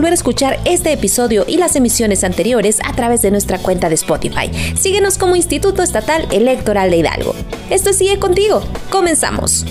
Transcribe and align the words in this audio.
volver 0.00 0.12
a 0.12 0.14
escuchar 0.14 0.58
este 0.64 0.94
episodio 0.94 1.44
y 1.46 1.58
las 1.58 1.76
emisiones 1.76 2.24
anteriores 2.24 2.78
a 2.86 2.94
través 2.94 3.20
de 3.20 3.30
nuestra 3.30 3.58
cuenta 3.58 3.90
de 3.90 3.96
Spotify. 3.96 4.50
Síguenos 4.74 5.18
como 5.18 5.36
Instituto 5.36 5.82
Estatal 5.82 6.26
Electoral 6.30 6.90
de 6.90 6.96
Hidalgo. 6.96 7.34
Esto 7.68 7.92
sigue 7.92 8.18
contigo. 8.18 8.62
Comenzamos. 8.88 9.66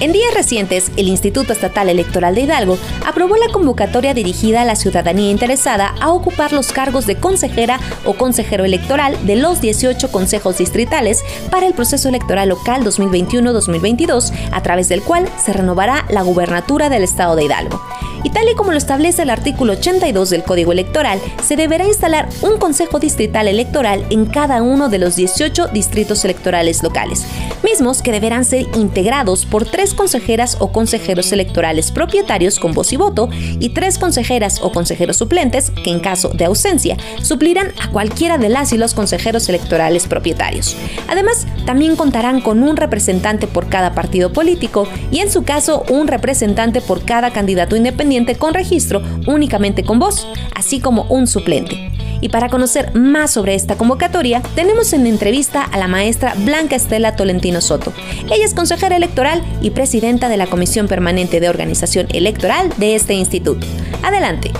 En 0.00 0.12
días 0.12 0.32
recientes, 0.32 0.92
el 0.96 1.08
Instituto 1.08 1.52
Estatal 1.52 1.88
Electoral 1.88 2.36
de 2.36 2.42
Hidalgo 2.42 2.78
aprobó 3.04 3.36
la 3.36 3.52
convocatoria 3.52 4.14
dirigida 4.14 4.62
a 4.62 4.64
la 4.64 4.76
ciudadanía 4.76 5.28
interesada 5.28 5.92
a 6.00 6.12
ocupar 6.12 6.52
los 6.52 6.70
cargos 6.70 7.04
de 7.04 7.16
consejera 7.16 7.80
o 8.04 8.14
consejero 8.14 8.64
electoral 8.64 9.18
de 9.26 9.34
los 9.34 9.60
18 9.60 10.12
consejos 10.12 10.58
distritales 10.58 11.24
para 11.50 11.66
el 11.66 11.74
proceso 11.74 12.08
electoral 12.08 12.50
local 12.50 12.84
2021-2022, 12.84 14.32
a 14.52 14.62
través 14.62 14.88
del 14.88 15.02
cual 15.02 15.28
se 15.44 15.52
renovará 15.52 16.04
la 16.08 16.22
gubernatura 16.22 16.88
del 16.90 17.02
Estado 17.02 17.34
de 17.34 17.44
Hidalgo 17.44 17.82
y 18.24 18.30
tal 18.30 18.48
y 18.48 18.54
como 18.54 18.72
lo 18.72 18.78
establece 18.78 19.22
el 19.22 19.30
artículo 19.30 19.74
82 19.74 20.30
del 20.30 20.42
Código 20.42 20.72
Electoral, 20.72 21.20
se 21.42 21.56
deberá 21.56 21.86
instalar 21.86 22.28
un 22.42 22.58
Consejo 22.58 22.98
Distrital 22.98 23.48
Electoral 23.48 24.04
en 24.10 24.26
cada 24.26 24.62
uno 24.62 24.88
de 24.88 24.98
los 24.98 25.16
18 25.16 25.68
distritos 25.68 26.24
electorales 26.24 26.82
locales, 26.82 27.24
mismos 27.62 28.02
que 28.02 28.12
deberán 28.12 28.44
ser 28.44 28.66
integrados 28.74 29.46
por 29.46 29.64
tres 29.64 29.94
consejeras 29.94 30.56
o 30.60 30.72
consejeros 30.72 31.32
electorales 31.32 31.92
propietarios 31.92 32.58
con 32.58 32.72
voz 32.72 32.92
y 32.92 32.96
voto 32.96 33.28
y 33.32 33.70
tres 33.70 33.98
consejeras 33.98 34.60
o 34.62 34.72
consejeros 34.72 35.16
suplentes 35.16 35.70
que 35.70 35.90
en 35.90 36.00
caso 36.00 36.30
de 36.30 36.44
ausencia 36.44 36.96
suplirán 37.22 37.72
a 37.80 37.90
cualquiera 37.90 38.38
de 38.38 38.48
las 38.48 38.72
y 38.72 38.78
los 38.78 38.94
consejeros 38.94 39.48
electorales 39.48 40.06
propietarios. 40.06 40.76
Además, 41.08 41.46
también 41.66 41.96
contarán 41.96 42.40
con 42.40 42.62
un 42.62 42.76
representante 42.76 43.46
por 43.46 43.68
cada 43.68 43.92
partido 43.92 44.32
político 44.32 44.86
y 45.10 45.20
en 45.20 45.30
su 45.30 45.44
caso 45.44 45.84
un 45.88 46.08
representante 46.08 46.80
por 46.80 47.04
cada 47.04 47.30
candidato 47.30 47.76
independiente 47.76 48.08
con 48.38 48.54
registro 48.54 49.02
únicamente 49.26 49.84
con 49.84 49.98
voz, 49.98 50.26
así 50.54 50.80
como 50.80 51.04
un 51.04 51.26
suplente. 51.26 51.92
Y 52.20 52.30
para 52.30 52.48
conocer 52.48 52.94
más 52.94 53.30
sobre 53.30 53.54
esta 53.54 53.76
convocatoria, 53.76 54.42
tenemos 54.54 54.92
en 54.92 55.06
entrevista 55.06 55.62
a 55.62 55.78
la 55.78 55.86
maestra 55.86 56.34
Blanca 56.38 56.74
Estela 56.74 57.14
Tolentino 57.14 57.60
Soto. 57.60 57.92
Ella 58.30 58.44
es 58.44 58.54
consejera 58.54 58.96
electoral 58.96 59.42
y 59.62 59.70
presidenta 59.70 60.28
de 60.28 60.36
la 60.36 60.46
Comisión 60.46 60.88
Permanente 60.88 61.38
de 61.38 61.48
Organización 61.48 62.08
Electoral 62.12 62.72
de 62.76 62.96
este 62.96 63.14
instituto. 63.14 63.66
Adelante. 64.02 64.50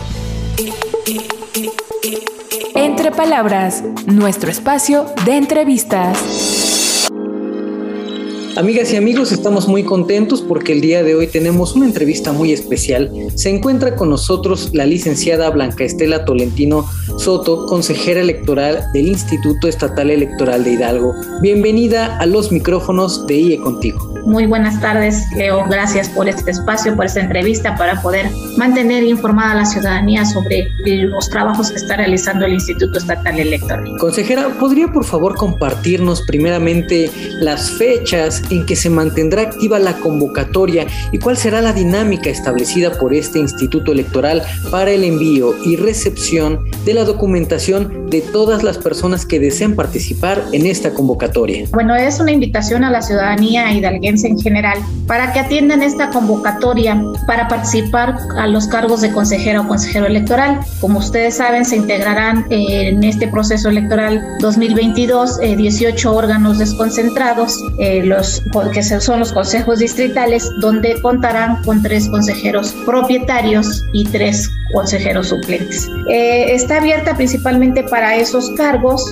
Entre 2.75 3.11
palabras, 3.11 3.83
nuestro 4.07 4.51
espacio 4.51 5.07
de 5.25 5.37
entrevistas. 5.37 6.68
Amigas 8.59 8.93
y 8.93 8.97
amigos, 8.97 9.31
estamos 9.31 9.69
muy 9.69 9.85
contentos 9.85 10.43
porque 10.43 10.73
el 10.73 10.81
día 10.81 11.05
de 11.05 11.15
hoy 11.15 11.29
tenemos 11.29 11.77
una 11.77 11.87
entrevista 11.87 12.33
muy 12.33 12.53
especial. 12.53 13.09
Se 13.37 13.51
encuentra 13.51 13.95
con 13.95 14.11
nosotros 14.11 14.71
la 14.73 14.85
licenciada 14.85 15.49
Blanca 15.51 15.85
Estela 15.85 16.25
Tolentino 16.25 16.85
Soto, 17.19 17.67
consejera 17.67 18.21
electoral 18.21 18.83
del 18.93 19.07
Instituto 19.07 19.69
Estatal 19.69 20.11
Electoral 20.11 20.65
de 20.65 20.73
Hidalgo. 20.73 21.15
Bienvenida 21.41 22.19
a 22.19 22.27
los 22.27 22.51
micrófonos 22.51 23.29
de 23.29 23.37
IE 23.37 23.59
Contigo. 23.59 24.19
Muy 24.27 24.47
buenas 24.47 24.81
tardes, 24.81 25.25
Leo. 25.37 25.65
Gracias 25.71 26.09
por 26.09 26.29
este 26.29 26.51
espacio, 26.51 26.95
por 26.97 27.07
esta 27.07 27.21
entrevista 27.21 27.77
para 27.77 28.03
poder 28.03 28.29
mantener 28.57 29.05
informada 29.05 29.53
a 29.53 29.55
la 29.55 29.65
ciudadanía 29.65 30.25
sobre 30.27 30.69
los 30.85 31.31
trabajos 31.31 31.71
que 31.71 31.77
está 31.77 31.97
realizando 31.97 32.45
el 32.45 32.55
Instituto 32.55 32.99
Estatal 32.99 33.39
Electoral. 33.39 33.89
Consejera, 33.99 34.49
¿podría 34.59 34.89
por 34.89 35.05
favor 35.05 35.37
compartirnos 35.37 36.23
primeramente 36.23 37.11
las 37.41 37.71
fechas 37.71 38.43
en 38.51 38.67
que 38.67 38.77
se 38.77 38.91
mantendrá 38.91 39.43
activa 39.43 39.79
la 39.79 39.95
convocatoria 39.95 40.87
y 41.13 41.19
cuál 41.19 41.37
será 41.37 41.61
la 41.61 41.73
dinámica 41.73 42.31
establecida 42.31 42.93
por 42.93 43.15
este 43.15 43.39
Instituto 43.39 43.93
Electoral 43.93 44.43
para 44.71 44.91
el 44.91 45.05
envío 45.05 45.55
y 45.65 45.77
recepción 45.77 46.65
de 46.85 46.95
la 46.95 47.05
documentación 47.05 48.09
de 48.09 48.21
todas 48.21 48.63
las 48.63 48.79
personas 48.79 49.27
que 49.27 49.39
deseen 49.39 49.77
participar 49.77 50.43
en 50.53 50.67
esta 50.67 50.95
convocatoria. 50.95 51.67
Bueno, 51.73 51.95
es 51.95 52.21
una 52.21 52.33
invitación 52.33 52.85
a 52.85 52.91
la 52.91 53.03
ciudadanía 53.03 53.73
hidalguense 53.73 54.29
en 54.29 54.39
general 54.39 54.79
para 55.07 55.33
que 55.33 55.41
atiendan 55.41 55.83
esta 55.83 56.11
convocatoria 56.11 57.03
para 57.27 57.49
participar 57.49 58.17
a 58.37 58.47
los 58.47 58.67
cargos 58.67 59.03
de 59.03 59.13
consejero 59.13 59.63
o 59.63 59.69
consejero 59.69 60.07
electoral. 60.07 60.61
Como 60.81 60.99
ustedes 60.99 61.37
saben, 61.37 61.65
se 61.65 61.77
integrarán 61.77 62.47
en 62.51 63.05
este 63.05 63.29
proceso 63.29 63.69
electoral 63.69 64.23
2022 64.41 65.41
18 65.57 66.15
órganos 66.15 66.59
desconcentrados, 66.59 67.63
eh, 67.79 68.03
los 68.53 68.69
que 68.71 68.83
son 68.83 69.21
los 69.21 69.33
consejos 69.33 69.79
distritales, 69.79 70.49
donde 70.61 71.01
contarán 71.01 71.63
con 71.65 71.83
tres 71.83 72.09
consejeros 72.09 72.75
propietarios 72.85 73.85
y 73.93 74.05
tres 74.05 74.51
consejeros 74.73 75.29
suplentes. 75.29 75.89
Eh, 76.11 76.55
está 76.55 76.79
abierta 76.79 77.17
principalmente 77.17 77.83
para 77.85 78.17
esos 78.17 78.51
cargos 78.51 79.05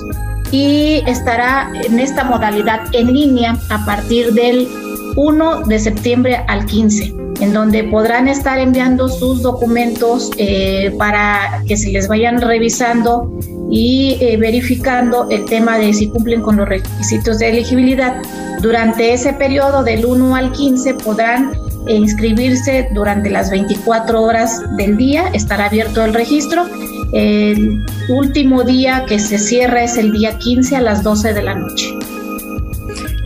y 0.50 1.02
estará 1.06 1.70
en 1.84 1.98
esta 1.98 2.24
modalidad 2.24 2.80
en 2.92 3.12
línea 3.12 3.56
a 3.70 3.84
partir 3.84 4.32
del 4.32 4.68
1 5.16 5.62
de 5.66 5.78
septiembre 5.78 6.44
al 6.48 6.66
15 6.66 7.26
en 7.40 7.52
donde 7.52 7.84
podrán 7.84 8.28
estar 8.28 8.58
enviando 8.58 9.08
sus 9.08 9.42
documentos 9.42 10.30
eh, 10.38 10.94
para 10.98 11.62
que 11.66 11.76
se 11.76 11.90
les 11.90 12.08
vayan 12.08 12.40
revisando 12.40 13.30
y 13.70 14.16
eh, 14.20 14.36
verificando 14.36 15.28
el 15.30 15.44
tema 15.44 15.78
de 15.78 15.92
si 15.92 16.08
cumplen 16.08 16.42
con 16.42 16.56
los 16.56 16.68
requisitos 16.68 17.38
de 17.38 17.50
elegibilidad. 17.50 18.22
Durante 18.60 19.12
ese 19.12 19.32
periodo 19.32 19.82
del 19.82 20.04
1 20.06 20.34
al 20.34 20.52
15 20.52 20.94
podrán 20.94 21.52
inscribirse 21.88 22.88
durante 22.92 23.30
las 23.30 23.50
24 23.50 24.22
horas 24.22 24.60
del 24.76 24.96
día, 24.96 25.28
estará 25.32 25.66
abierto 25.66 26.04
el 26.04 26.14
registro. 26.14 26.66
El 27.12 27.84
último 28.08 28.64
día 28.64 29.04
que 29.06 29.18
se 29.18 29.38
cierra 29.38 29.84
es 29.84 29.96
el 29.96 30.12
día 30.12 30.38
15 30.38 30.76
a 30.76 30.80
las 30.80 31.02
12 31.02 31.34
de 31.34 31.42
la 31.42 31.54
noche. 31.54 32.05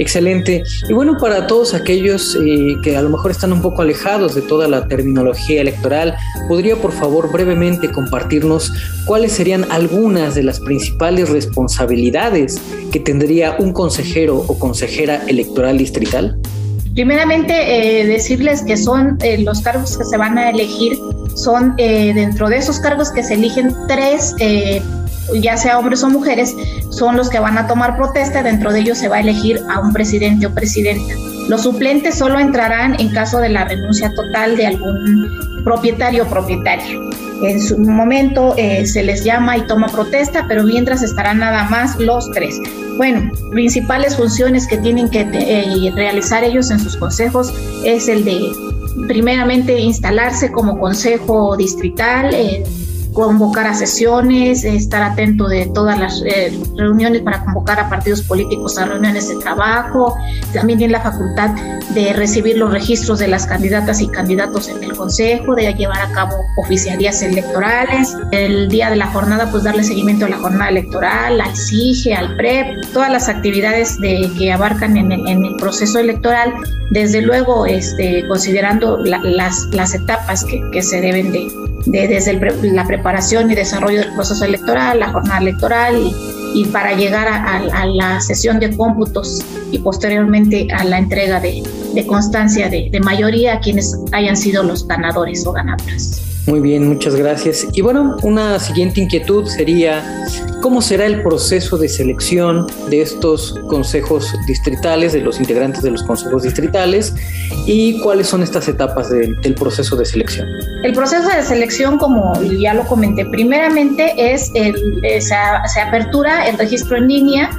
Excelente. 0.01 0.63
Y 0.89 0.95
bueno, 0.95 1.19
para 1.21 1.47
todos 1.47 1.75
aquellos 1.75 2.35
eh, 2.35 2.75
que 2.83 2.97
a 2.97 3.03
lo 3.03 3.11
mejor 3.11 3.33
están 3.33 3.53
un 3.53 3.61
poco 3.61 3.83
alejados 3.83 4.35
de 4.35 4.41
toda 4.41 4.67
la 4.67 4.89
terminología 4.89 5.61
electoral, 5.61 6.17
¿podría 6.49 6.75
por 6.77 6.93
favor 6.93 7.31
brevemente 7.31 7.93
compartirnos 7.93 8.73
cuáles 9.05 9.33
serían 9.33 9.71
algunas 9.71 10.35
de 10.35 10.43
las 10.43 10.59
principales 10.59 11.29
responsabilidades 11.29 12.59
que 12.91 12.99
tendría 12.99 13.57
un 13.59 13.75
consejero 13.75 14.39
o 14.39 14.59
consejera 14.59 15.23
electoral 15.29 15.77
distrital? 15.77 16.39
Primeramente, 16.95 18.01
eh, 18.01 18.07
decirles 18.07 18.63
que 18.63 18.79
son 18.79 19.19
eh, 19.21 19.37
los 19.43 19.61
cargos 19.61 19.99
que 19.99 20.05
se 20.05 20.17
van 20.17 20.39
a 20.39 20.49
elegir, 20.49 20.99
son 21.37 21.77
dentro 21.77 22.49
de 22.49 22.57
esos 22.57 22.81
cargos 22.81 23.11
que 23.13 23.23
se 23.23 23.35
eligen 23.35 23.73
tres 23.87 24.35
ya 25.35 25.57
sea 25.57 25.79
hombres 25.79 26.03
o 26.03 26.11
mujeres, 26.11 26.55
son 26.91 27.17
los 27.17 27.31
que 27.31 27.39
van 27.39 27.59
a 27.59 27.67
tomar 27.67 27.97
protesta. 27.97 28.43
Dentro 28.43 28.73
de 28.73 28.81
ellos 28.81 28.99
se 28.99 29.09
va 29.09 29.17
a 29.17 29.21
elegir 29.21 29.61
a 29.71 29.81
un 29.81 29.93
presidente 29.93 30.47
o 30.47 30.55
presidenta. 30.55 31.15
Los 31.49 31.63
suplentes 31.63 32.17
solo 32.17 32.39
entrarán 32.39 33.01
en 33.01 33.11
caso 33.11 33.39
de 33.39 33.49
la 33.49 33.65
renuncia 33.65 34.13
total 34.15 34.57
de 34.57 34.67
algún 34.67 35.63
propietario 35.65 36.25
o 36.25 36.27
propietaria. 36.27 36.99
En 37.43 37.61
su 37.61 37.79
momento 37.79 38.55
eh, 38.57 38.87
se 38.87 39.03
les 39.03 39.25
llama 39.25 39.57
y 39.57 39.67
toma 39.67 39.89
protesta, 39.89 40.45
pero 40.47 40.63
mientras 40.63 41.03
estarán 41.03 41.39
nada 41.39 41.65
más 41.65 41.99
los 41.99 42.31
tres. 42.33 42.61
Bueno, 42.99 43.31
principales 43.51 44.17
funciones 44.17 44.67
que 44.67 44.77
tienen 44.77 45.09
que 45.09 45.21
eh, 45.33 45.91
realizar 45.95 46.45
ellos 46.45 46.71
en 46.71 46.79
sus 46.79 46.97
consejos 46.97 47.53
es 47.83 48.09
el 48.09 48.25
de 48.25 48.53
primeramente 49.09 49.79
instalarse 49.79 50.53
como 50.53 50.79
consejo 50.79 51.57
distrital, 51.57 52.35
eh, 52.35 52.63
convocar 53.27 53.67
a 53.67 53.75
sesiones, 53.75 54.65
estar 54.65 55.03
atento 55.03 55.47
de 55.47 55.67
todas 55.67 55.99
las 55.99 56.23
eh, 56.25 56.59
reuniones 56.77 57.21
para 57.21 57.45
convocar 57.45 57.79
a 57.79 57.91
partidos 57.91 58.23
políticos 58.23 58.79
a 58.79 58.87
reuniones 58.87 59.29
de 59.29 59.37
trabajo, 59.37 60.17
también 60.55 60.79
tiene 60.79 60.93
la 60.93 61.03
facultad 61.03 61.51
de 61.95 62.13
recibir 62.15 62.57
los 62.57 62.73
registros 62.73 63.19
de 63.19 63.29
las 63.29 63.47
candidatas 63.47 64.01
y 64.01 64.09
candidatos 64.09 64.69
en 64.69 64.83
el 64.83 64.97
Consejo, 64.97 65.55
de 65.55 65.73
llevar 65.75 66.01
a 66.01 66.11
cabo 66.13 66.33
oficialías 66.57 67.23
electorales, 67.23 68.17
el 68.33 68.69
día 68.69 68.89
de 68.91 68.97
la 68.97 69.07
jornada 69.09 69.51
pues 69.51 69.65
darle 69.65 69.85
seguimiento 69.85 70.25
a 70.25 70.29
la 70.31 70.39
jornada 70.39 70.71
electoral, 70.71 71.41
al 71.41 71.57
CIGE, 71.57 72.15
al 72.15 72.37
PREP, 72.37 72.93
todas 72.93 73.13
las 73.13 73.29
actividades 73.29 73.99
de, 74.01 74.31
que 74.39 74.53
abarcan 74.53 74.97
en 74.97 75.13
el, 75.13 75.57
proceso 75.57 75.99
electoral, 75.99 76.55
desde 76.91 77.21
luego 77.21 77.67
este, 77.67 78.27
considerando 78.29 78.99
las, 78.99 79.95
etapas 79.95 80.45
que 80.73 80.83
se 80.83 81.01
deben 81.01 81.33
de, 81.33 81.70
de 81.87 82.09
desde 82.09 82.39
la 82.73 82.87
preparación 82.87 83.51
y 83.51 83.55
desarrollo 83.55 84.01
del 84.01 84.13
proceso 84.13 84.45
electoral, 84.45 85.01
la 85.01 85.13
jornada 85.13 85.39
electoral 85.39 86.13
y, 86.55 86.65
para 86.67 86.95
llegar 86.95 87.29
a, 87.29 87.87
la 87.87 88.21
sesión 88.21 88.59
de 88.59 88.77
cómputos 88.77 89.45
y 89.71 89.79
posteriormente 89.79 90.69
a 90.73 90.85
la 90.85 90.99
entrega 90.99 91.41
de, 91.41 91.63
constancia 92.07 92.69
de, 92.69 92.89
de 92.91 93.01
mayoría 93.01 93.55
a 93.55 93.61
quienes 93.61 93.97
hayan 94.13 94.37
sido 94.37 94.63
los 94.63 94.87
ganadores 94.87 95.47
o 95.47 95.53
ganadoras. 95.53 96.30
Muy 96.47 96.61
bien, 96.61 96.89
muchas 96.89 97.15
gracias. 97.15 97.67
Y 97.73 97.83
bueno, 97.83 98.17
una 98.23 98.59
siguiente 98.59 99.01
inquietud 99.01 99.47
sería, 99.47 100.25
¿cómo 100.63 100.81
será 100.81 101.07
el 101.07 101.23
proceso 101.23 101.77
de 101.77 101.89
selección 101.89 102.67
de 102.89 103.03
estos 103.03 103.55
consejos 103.69 104.35
distritales, 104.47 105.13
de 105.13 105.21
los 105.21 105.39
integrantes 105.39 105.83
de 105.83 105.91
los 105.91 106.03
consejos 106.03 106.43
distritales, 106.43 107.15
y 107.67 108.01
cuáles 108.01 108.29
son 108.29 108.43
estas 108.43 108.69
etapas 108.69 109.11
del 109.11 109.55
proceso 109.55 109.97
de 109.97 110.05
selección? 110.05 110.49
El 110.83 110.95
proceso 110.95 111.29
de 111.29 111.43
selección, 111.43 111.99
como 111.99 112.33
ya 112.43 112.75
lo 112.75 112.87
comenté, 112.87 113.27
primeramente 113.27 114.15
es 114.17 114.51
el, 114.55 114.75
eh, 115.03 115.21
se 115.21 115.35
apertura 115.81 116.49
el 116.49 116.59
registro 116.59 116.97
en 116.97 117.09
línea 117.09 117.51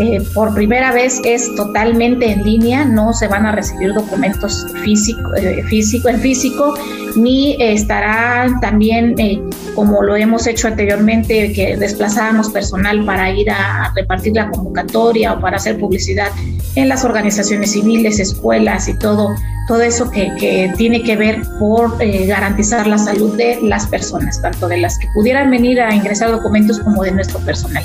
eh, 0.00 0.22
por 0.32 0.54
primera 0.54 0.92
vez 0.92 1.20
es 1.24 1.54
totalmente 1.56 2.32
en 2.32 2.42
línea, 2.42 2.86
no 2.86 3.12
se 3.12 3.28
van 3.28 3.44
a 3.44 3.52
recibir 3.52 3.92
documentos 3.92 4.66
físico, 4.82 5.34
eh, 5.36 5.62
físico 5.64 6.08
en 6.08 6.18
físico, 6.20 6.74
ni 7.16 7.54
estarán 7.60 8.60
también, 8.60 9.14
eh, 9.18 9.38
como 9.74 10.02
lo 10.02 10.16
hemos 10.16 10.46
hecho 10.46 10.68
anteriormente, 10.68 11.52
que 11.52 11.76
desplazábamos 11.76 12.48
personal 12.48 13.04
para 13.04 13.30
ir 13.30 13.50
a, 13.50 13.92
repartir 13.94 14.32
la 14.34 14.48
convocatoria 14.50 15.34
o 15.34 15.40
para 15.40 15.58
hacer 15.58 15.78
publicidad 15.78 16.28
en 16.76 16.88
las 16.88 17.04
organizaciones 17.04 17.72
civiles, 17.72 18.20
escuelas 18.20 18.88
y 18.88 18.98
todo, 18.98 19.34
todo 19.68 19.82
eso 19.82 20.10
que, 20.10 20.32
que 20.40 20.72
tiene 20.78 21.02
que 21.02 21.16
ver 21.16 21.42
por 21.58 21.98
garantizar 22.26 22.86
la 22.86 22.96
salud 22.96 23.36
de 23.36 23.58
las 23.62 23.86
personas, 23.86 24.40
tanto 24.40 24.66
de 24.66 24.78
las 24.78 24.98
que 24.98 25.08
pudieran 25.12 25.50
venir 25.50 25.80
a 25.82 25.94
ingresar 25.94 26.30
documentos 26.30 26.78
como 26.80 27.02
de 27.02 27.12
nuestro 27.12 27.38
personal. 27.40 27.84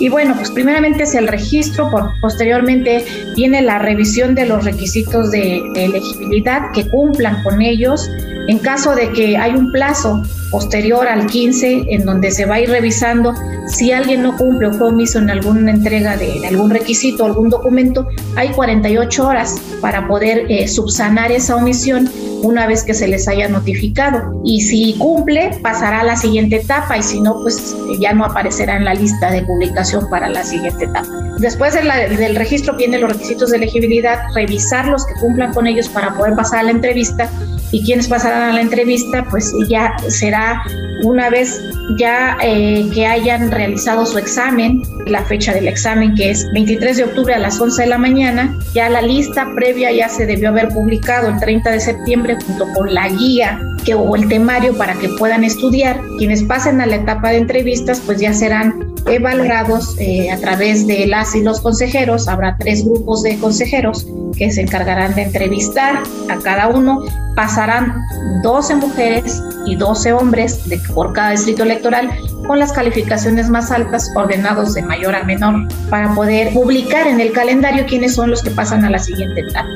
Y 0.00 0.08
bueno, 0.08 0.34
pues 0.36 0.50
primeramente 0.50 1.02
es 1.02 1.14
el 1.14 1.26
registro, 1.26 1.90
posteriormente 2.20 3.04
viene 3.34 3.62
la 3.62 3.78
revisión 3.78 4.34
de 4.34 4.46
los 4.46 4.64
requisitos 4.64 5.30
de, 5.30 5.60
elegibilidad 5.74 6.70
que 6.72 6.88
cumplan 6.88 7.42
con 7.42 7.60
ellos. 7.60 8.08
En 8.46 8.58
caso 8.58 8.94
de 8.94 9.10
que 9.12 9.36
hay 9.36 9.52
un 9.52 9.72
plazo 9.72 10.22
posterior 10.50 11.06
al 11.06 11.26
15 11.26 11.86
en 11.88 12.04
donde 12.04 12.30
se 12.30 12.46
va 12.46 12.54
a 12.56 12.60
ir 12.60 12.70
revisando 12.70 13.34
si 13.66 13.92
alguien 13.92 14.22
no 14.22 14.36
cumple 14.36 14.68
o 14.68 14.72
fue 14.72 14.88
omiso 14.88 15.18
en 15.18 15.28
alguna 15.28 15.70
entrega 15.70 16.16
de, 16.16 16.46
algún 16.46 16.70
requisito, 16.70 17.26
algún 17.26 17.50
documento, 17.50 18.08
hay 18.36 18.48
48 18.50 19.26
horas 19.26 19.56
para 19.82 20.08
poder 20.08 20.46
eh, 20.48 20.66
subsanar 20.68 21.30
esa 21.32 21.56
omisión 21.56 22.08
una 22.42 22.66
vez 22.66 22.84
que 22.84 22.94
se 22.94 23.08
les 23.08 23.28
haya 23.28 23.48
notificado. 23.48 24.40
Y 24.44 24.60
si 24.60 24.94
cumple, 24.98 25.50
pasará 25.62 26.00
a 26.00 26.04
la 26.04 26.16
siguiente 26.16 26.56
etapa 26.56 26.96
y 26.96 27.02
si 27.02 27.20
no, 27.20 27.40
pues 27.42 27.76
ya 28.00 28.12
no 28.12 28.24
aparecerá 28.24 28.76
en 28.76 28.84
la 28.84 28.94
lista 28.94 29.30
de 29.30 29.42
publicación 29.42 30.08
para 30.10 30.28
la 30.28 30.44
siguiente 30.44 30.84
etapa. 30.84 31.08
Después 31.38 31.74
del 31.74 32.36
registro 32.36 32.76
vienen 32.76 33.00
los 33.00 33.12
requisitos 33.12 33.50
de 33.50 33.58
elegibilidad, 33.58 34.18
revisar 34.34 34.88
los 34.88 35.06
que 35.06 35.14
cumplan 35.20 35.54
con 35.54 35.66
ellos 35.66 35.88
para 35.88 36.14
poder 36.14 36.34
pasar 36.34 36.60
a 36.60 36.62
la 36.64 36.70
entrevista 36.72 37.30
y 37.70 37.84
quienes 37.84 38.08
pasarán 38.08 38.50
a 38.50 38.52
la 38.52 38.60
entrevista, 38.60 39.26
pues 39.30 39.54
ya 39.68 39.94
será 40.08 40.62
una 41.02 41.30
vez 41.30 41.62
ya 41.98 42.36
eh, 42.42 42.88
que 42.92 43.06
hayan 43.06 43.50
realizado 43.50 44.04
su 44.04 44.18
examen, 44.18 44.82
la 45.06 45.22
fecha 45.22 45.54
del 45.54 45.68
examen 45.68 46.14
que 46.14 46.30
es 46.30 46.46
23 46.52 46.96
de 46.96 47.04
octubre 47.04 47.34
a 47.34 47.38
las 47.38 47.60
11 47.60 47.82
de 47.82 47.88
la 47.88 47.98
mañana, 47.98 48.58
ya 48.74 48.88
la 48.88 49.02
lista 49.02 49.46
previa 49.54 49.92
ya 49.92 50.08
se 50.08 50.26
debió 50.26 50.48
haber 50.48 50.68
publicado 50.68 51.28
el 51.28 51.38
30 51.38 51.70
de 51.70 51.80
septiembre 51.80 52.36
junto 52.46 52.66
con 52.74 52.92
la 52.92 53.08
guía 53.08 53.60
que, 53.84 53.94
o 53.94 54.16
el 54.16 54.28
temario 54.28 54.76
para 54.76 54.94
que 54.94 55.08
puedan 55.08 55.44
estudiar. 55.44 56.00
Quienes 56.18 56.42
pasen 56.42 56.80
a 56.80 56.86
la 56.86 56.96
etapa 56.96 57.30
de 57.30 57.38
entrevistas 57.38 58.02
pues 58.04 58.20
ya 58.20 58.32
serán 58.32 58.87
evaluados 59.06 59.96
eh, 59.98 60.30
a 60.30 60.38
través 60.38 60.86
de 60.86 61.06
las 61.06 61.34
y 61.34 61.42
los 61.42 61.60
consejeros. 61.60 62.28
Habrá 62.28 62.56
tres 62.58 62.84
grupos 62.84 63.22
de 63.22 63.38
consejeros 63.38 64.06
que 64.36 64.50
se 64.50 64.62
encargarán 64.62 65.14
de 65.14 65.22
entrevistar 65.22 66.02
a 66.28 66.36
cada 66.38 66.68
uno. 66.68 67.04
Pasarán 67.34 68.02
12 68.42 68.76
mujeres 68.76 69.42
y 69.66 69.76
12 69.76 70.12
hombres 70.12 70.68
de, 70.68 70.78
por 70.94 71.12
cada 71.12 71.30
distrito 71.30 71.62
electoral 71.62 72.10
con 72.46 72.58
las 72.58 72.72
calificaciones 72.72 73.48
más 73.50 73.70
altas 73.70 74.10
ordenados 74.14 74.74
de 74.74 74.82
mayor 74.82 75.14
a 75.14 75.22
menor 75.24 75.68
para 75.90 76.14
poder 76.14 76.52
publicar 76.52 77.06
en 77.06 77.20
el 77.20 77.32
calendario 77.32 77.84
quiénes 77.86 78.14
son 78.14 78.30
los 78.30 78.42
que 78.42 78.50
pasan 78.50 78.84
a 78.84 78.90
la 78.90 78.98
siguiente 78.98 79.40
etapa. 79.40 79.68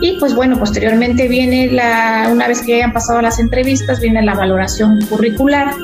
Y 0.00 0.18
pues 0.18 0.34
bueno, 0.34 0.58
posteriormente 0.58 1.28
viene 1.28 1.68
la, 1.68 2.28
una 2.30 2.46
vez 2.46 2.62
que 2.62 2.74
hayan 2.74 2.92
pasado 2.92 3.22
las 3.22 3.38
entrevistas, 3.38 4.00
viene 4.00 4.22
la 4.22 4.34
valoración 4.34 5.00
curricular 5.06 5.74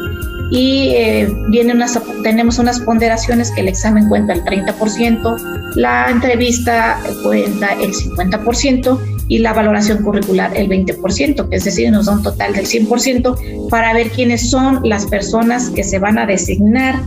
y 0.50 0.91
eh, 0.94 1.32
viene 1.49 1.73
unas, 1.73 1.99
tenemos 2.23 2.58
unas 2.58 2.81
ponderaciones 2.81 3.50
que 3.52 3.61
el 3.61 3.69
examen 3.69 4.08
cuenta 4.08 4.32
el 4.32 4.44
30%, 4.44 5.75
la 5.76 6.11
entrevista 6.11 7.00
cuenta 7.23 7.73
el 7.81 7.93
50% 7.93 8.99
y 9.29 9.38
la 9.38 9.52
valoración 9.52 10.02
curricular 10.02 10.56
el 10.56 10.69
20%, 10.69 11.49
es 11.52 11.64
decir, 11.64 11.91
nos 11.93 12.06
da 12.06 12.12
un 12.12 12.23
total 12.23 12.52
del 12.52 12.67
100% 12.67 13.69
para 13.70 13.94
ver 13.94 14.11
quiénes 14.11 14.50
son 14.50 14.81
las 14.82 15.06
personas 15.06 15.70
que 15.70 15.85
se 15.85 16.00
van 16.00 16.19
a 16.19 16.26
designar 16.26 17.00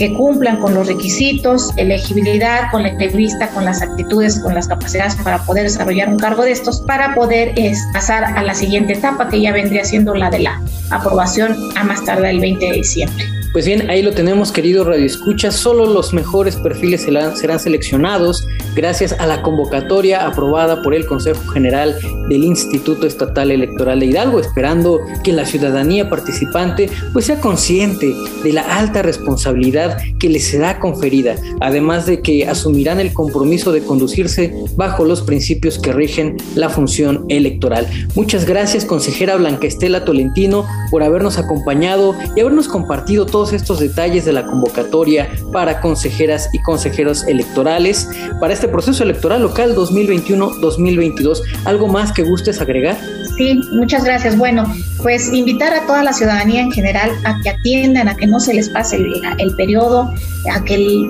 que 0.00 0.14
cumplan 0.14 0.56
con 0.60 0.72
los 0.72 0.86
requisitos, 0.86 1.72
elegibilidad, 1.76 2.70
con 2.70 2.84
la 2.84 2.88
entrevista, 2.88 3.50
con 3.50 3.66
las 3.66 3.82
actitudes, 3.82 4.40
con 4.40 4.54
las 4.54 4.66
capacidades 4.66 5.14
para 5.16 5.44
poder 5.44 5.64
desarrollar 5.64 6.08
un 6.08 6.18
cargo 6.18 6.42
de 6.42 6.52
estos, 6.52 6.80
para 6.80 7.14
poder 7.14 7.54
pasar 7.92 8.24
a 8.24 8.42
la 8.42 8.54
siguiente 8.54 8.94
etapa 8.94 9.28
que 9.28 9.42
ya 9.42 9.52
vendría 9.52 9.84
siendo 9.84 10.14
la 10.14 10.30
de 10.30 10.38
la 10.38 10.62
aprobación 10.88 11.54
a 11.76 11.84
más 11.84 12.02
tardar 12.02 12.30
el 12.30 12.40
20 12.40 12.64
de 12.64 12.72
diciembre. 12.72 13.39
Pues 13.52 13.66
bien, 13.66 13.90
ahí 13.90 14.00
lo 14.00 14.12
tenemos, 14.12 14.52
querido 14.52 14.84
Radio 14.84 15.04
Escucha. 15.04 15.50
Solo 15.50 15.84
los 15.84 16.12
mejores 16.12 16.54
perfiles 16.54 17.02
serán 17.02 17.58
seleccionados 17.58 18.46
gracias 18.76 19.12
a 19.18 19.26
la 19.26 19.42
convocatoria 19.42 20.24
aprobada 20.24 20.82
por 20.82 20.94
el 20.94 21.04
Consejo 21.04 21.42
General 21.50 21.96
del 22.28 22.44
Instituto 22.44 23.08
Estatal 23.08 23.50
Electoral 23.50 23.98
de 23.98 24.06
Hidalgo, 24.06 24.38
esperando 24.38 25.00
que 25.24 25.32
la 25.32 25.46
ciudadanía 25.46 26.08
participante 26.08 26.88
pues 27.12 27.24
sea 27.24 27.40
consciente 27.40 28.14
de 28.44 28.52
la 28.52 28.62
alta 28.62 29.02
responsabilidad 29.02 29.98
que 30.20 30.28
les 30.28 30.46
será 30.46 30.78
conferida, 30.78 31.34
además 31.60 32.06
de 32.06 32.20
que 32.20 32.46
asumirán 32.46 33.00
el 33.00 33.12
compromiso 33.12 33.72
de 33.72 33.82
conducirse 33.82 34.54
bajo 34.76 35.04
los 35.04 35.22
principios 35.22 35.76
que 35.76 35.92
rigen 35.92 36.36
la 36.54 36.70
función 36.70 37.24
electoral. 37.28 37.88
Muchas 38.14 38.44
gracias, 38.44 38.84
consejera 38.84 39.34
Blanca 39.34 39.66
Estela 39.66 40.04
Tolentino, 40.04 40.66
por 40.92 41.02
habernos 41.02 41.36
acompañado 41.36 42.14
y 42.36 42.40
habernos 42.40 42.68
compartido 42.68 43.26
todo 43.26 43.39
estos 43.52 43.80
detalles 43.80 44.24
de 44.24 44.32
la 44.32 44.44
convocatoria 44.44 45.28
para 45.52 45.80
consejeras 45.80 46.48
y 46.52 46.62
consejeros 46.62 47.26
electorales 47.26 48.08
para 48.40 48.52
este 48.52 48.68
proceso 48.68 49.02
electoral 49.02 49.42
local 49.42 49.74
2021-2022. 49.74 51.40
¿Algo 51.64 51.88
más 51.88 52.12
que 52.12 52.22
gustes 52.22 52.60
agregar? 52.60 52.96
Sí, 53.36 53.58
muchas 53.72 54.04
gracias. 54.04 54.36
Bueno, 54.36 54.64
pues 55.02 55.32
invitar 55.32 55.72
a 55.72 55.86
toda 55.86 56.02
la 56.02 56.12
ciudadanía 56.12 56.60
en 56.60 56.70
general 56.70 57.10
a 57.24 57.40
que 57.42 57.50
atiendan, 57.50 58.08
a 58.08 58.14
que 58.14 58.26
no 58.26 58.38
se 58.38 58.54
les 58.54 58.68
pase 58.68 58.96
el, 58.96 59.10
el 59.38 59.56
periodo, 59.56 60.12
a 60.52 60.64
que 60.64 61.08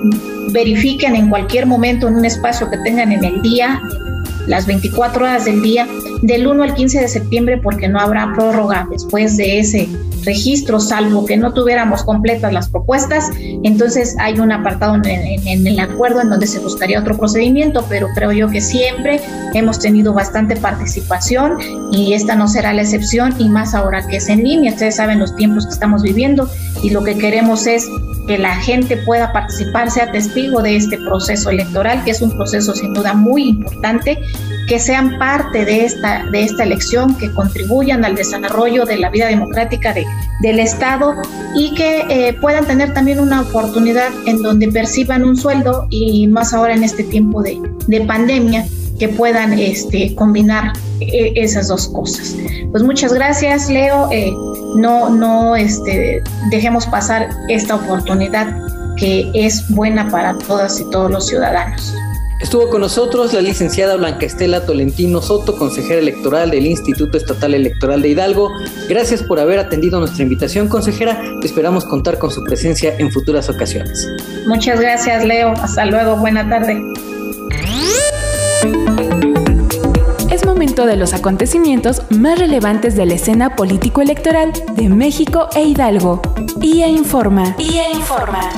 verifiquen 0.51 1.15
en 1.15 1.29
cualquier 1.29 1.65
momento 1.65 2.07
en 2.07 2.15
un 2.15 2.25
espacio 2.25 2.69
que 2.69 2.77
tengan 2.77 3.11
en 3.11 3.23
el 3.23 3.41
día, 3.41 3.81
las 4.47 4.65
24 4.65 5.25
horas 5.25 5.45
del 5.45 5.61
día, 5.61 5.87
del 6.21 6.47
1 6.47 6.63
al 6.63 6.73
15 6.73 7.01
de 7.01 7.07
septiembre, 7.07 7.59
porque 7.61 7.87
no 7.87 7.99
habrá 7.99 8.33
prórroga 8.33 8.87
después 8.89 9.37
de 9.37 9.59
ese 9.59 9.89
registro, 10.23 10.79
salvo 10.79 11.25
que 11.25 11.37
no 11.37 11.53
tuviéramos 11.53 12.03
completas 12.03 12.53
las 12.53 12.69
propuestas. 12.69 13.29
Entonces 13.63 14.15
hay 14.19 14.39
un 14.39 14.51
apartado 14.51 14.95
en, 14.95 15.67
el 15.67 15.79
acuerdo 15.79 16.21
en 16.21 16.29
donde 16.29 16.47
se 16.47 16.59
buscaría 16.59 16.99
otro 16.99 17.17
procedimiento, 17.17 17.85
pero 17.89 18.07
creo 18.15 18.31
yo 18.31 18.49
que 18.49 18.61
siempre 18.61 19.21
hemos 19.53 19.79
tenido 19.79 20.13
bastante 20.13 20.55
participación 20.55 21.57
y 21.91 22.13
esta 22.13 22.35
no 22.35 22.47
será 22.47 22.73
la 22.73 22.81
excepción 22.81 23.33
y 23.37 23.49
más 23.49 23.73
ahora 23.73 24.05
que 24.07 24.17
es 24.17 24.29
en 24.29 24.43
línea. 24.43 24.71
Ustedes 24.71 24.95
saben 24.95 25.19
los 25.19 25.35
tiempos 25.35 25.65
que 25.65 25.73
estamos 25.73 26.03
viviendo 26.03 26.49
y 26.83 26.89
lo 26.89 27.03
que 27.03 27.17
queremos 27.17 27.67
es 27.67 27.85
que 28.27 28.37
la 28.37 28.55
gente 28.55 28.97
pueda 28.97 29.33
participar, 29.33 29.89
sea 29.91 30.11
testigo 30.11 30.61
de 30.61 30.75
este 30.75 30.97
proceso 30.97 31.49
electoral, 31.49 32.03
que 32.03 32.11
es 32.11 32.21
un 32.21 32.31
proceso 32.31 32.73
sin 32.73 32.93
duda 32.93 33.13
muy 33.13 33.49
importante, 33.49 34.19
que 34.71 34.79
sean 34.79 35.19
parte 35.19 35.65
de 35.65 35.83
esta, 35.83 36.23
de 36.31 36.43
esta 36.43 36.63
elección, 36.63 37.17
que 37.17 37.29
contribuyan 37.33 38.05
al 38.05 38.15
desarrollo 38.15 38.85
de 38.85 38.99
la 38.99 39.09
vida 39.09 39.27
democrática 39.27 39.91
de, 39.91 40.05
del 40.41 40.61
Estado 40.61 41.13
y 41.53 41.75
que 41.75 42.05
eh, 42.07 42.37
puedan 42.39 42.65
tener 42.65 42.93
también 42.93 43.19
una 43.19 43.41
oportunidad 43.41 44.07
en 44.25 44.41
donde 44.41 44.69
perciban 44.69 45.25
un 45.25 45.35
sueldo 45.35 45.87
y 45.89 46.25
más 46.27 46.53
ahora 46.53 46.73
en 46.73 46.85
este 46.85 47.03
tiempo 47.03 47.41
de, 47.41 47.59
de 47.87 47.99
pandemia 48.05 48.65
que 48.97 49.09
puedan 49.09 49.59
este, 49.59 50.15
combinar 50.15 50.71
eh, 51.01 51.33
esas 51.35 51.67
dos 51.67 51.89
cosas. 51.89 52.33
Pues 52.71 52.81
muchas 52.81 53.11
gracias, 53.11 53.69
Leo. 53.69 54.07
Eh, 54.09 54.31
no, 54.77 55.09
no 55.09 55.57
este, 55.57 56.23
dejemos 56.49 56.85
pasar 56.85 57.27
esta 57.49 57.75
oportunidad 57.75 58.57
que 58.95 59.29
es 59.33 59.67
buena 59.67 60.07
para 60.09 60.37
todas 60.37 60.79
y 60.79 60.89
todos 60.91 61.11
los 61.11 61.27
ciudadanos. 61.27 61.93
Estuvo 62.41 62.69
con 62.69 62.81
nosotros 62.81 63.33
la 63.33 63.41
licenciada 63.41 63.95
Blanca 63.95 64.25
Estela 64.25 64.65
Tolentino 64.65 65.21
Soto, 65.21 65.55
consejera 65.55 65.99
electoral 65.99 66.49
del 66.49 66.65
Instituto 66.65 67.17
Estatal 67.17 67.53
Electoral 67.53 68.01
de 68.01 68.09
Hidalgo. 68.09 68.51
Gracias 68.89 69.21
por 69.23 69.39
haber 69.39 69.59
atendido 69.59 69.99
nuestra 69.99 70.23
invitación, 70.23 70.67
consejera. 70.67 71.21
Esperamos 71.43 71.85
contar 71.85 72.17
con 72.17 72.31
su 72.31 72.43
presencia 72.43 72.95
en 72.97 73.11
futuras 73.11 73.47
ocasiones. 73.49 74.07
Muchas 74.47 74.79
gracias, 74.79 75.23
Leo. 75.23 75.53
Hasta 75.61 75.85
luego. 75.85 76.17
Buena 76.17 76.49
tarde. 76.49 76.81
Es 80.31 80.45
momento 80.45 80.85
de 80.85 80.95
los 80.95 81.13
acontecimientos 81.13 82.01
más 82.09 82.39
relevantes 82.39 82.95
de 82.95 83.05
la 83.05 83.13
escena 83.13 83.55
político-electoral 83.55 84.51
de 84.75 84.89
México 84.89 85.47
e 85.55 85.63
Hidalgo. 85.63 86.21
IA 86.61 86.87
Informa. 86.87 87.55
IA 87.59 87.91
Informa. 87.91 88.49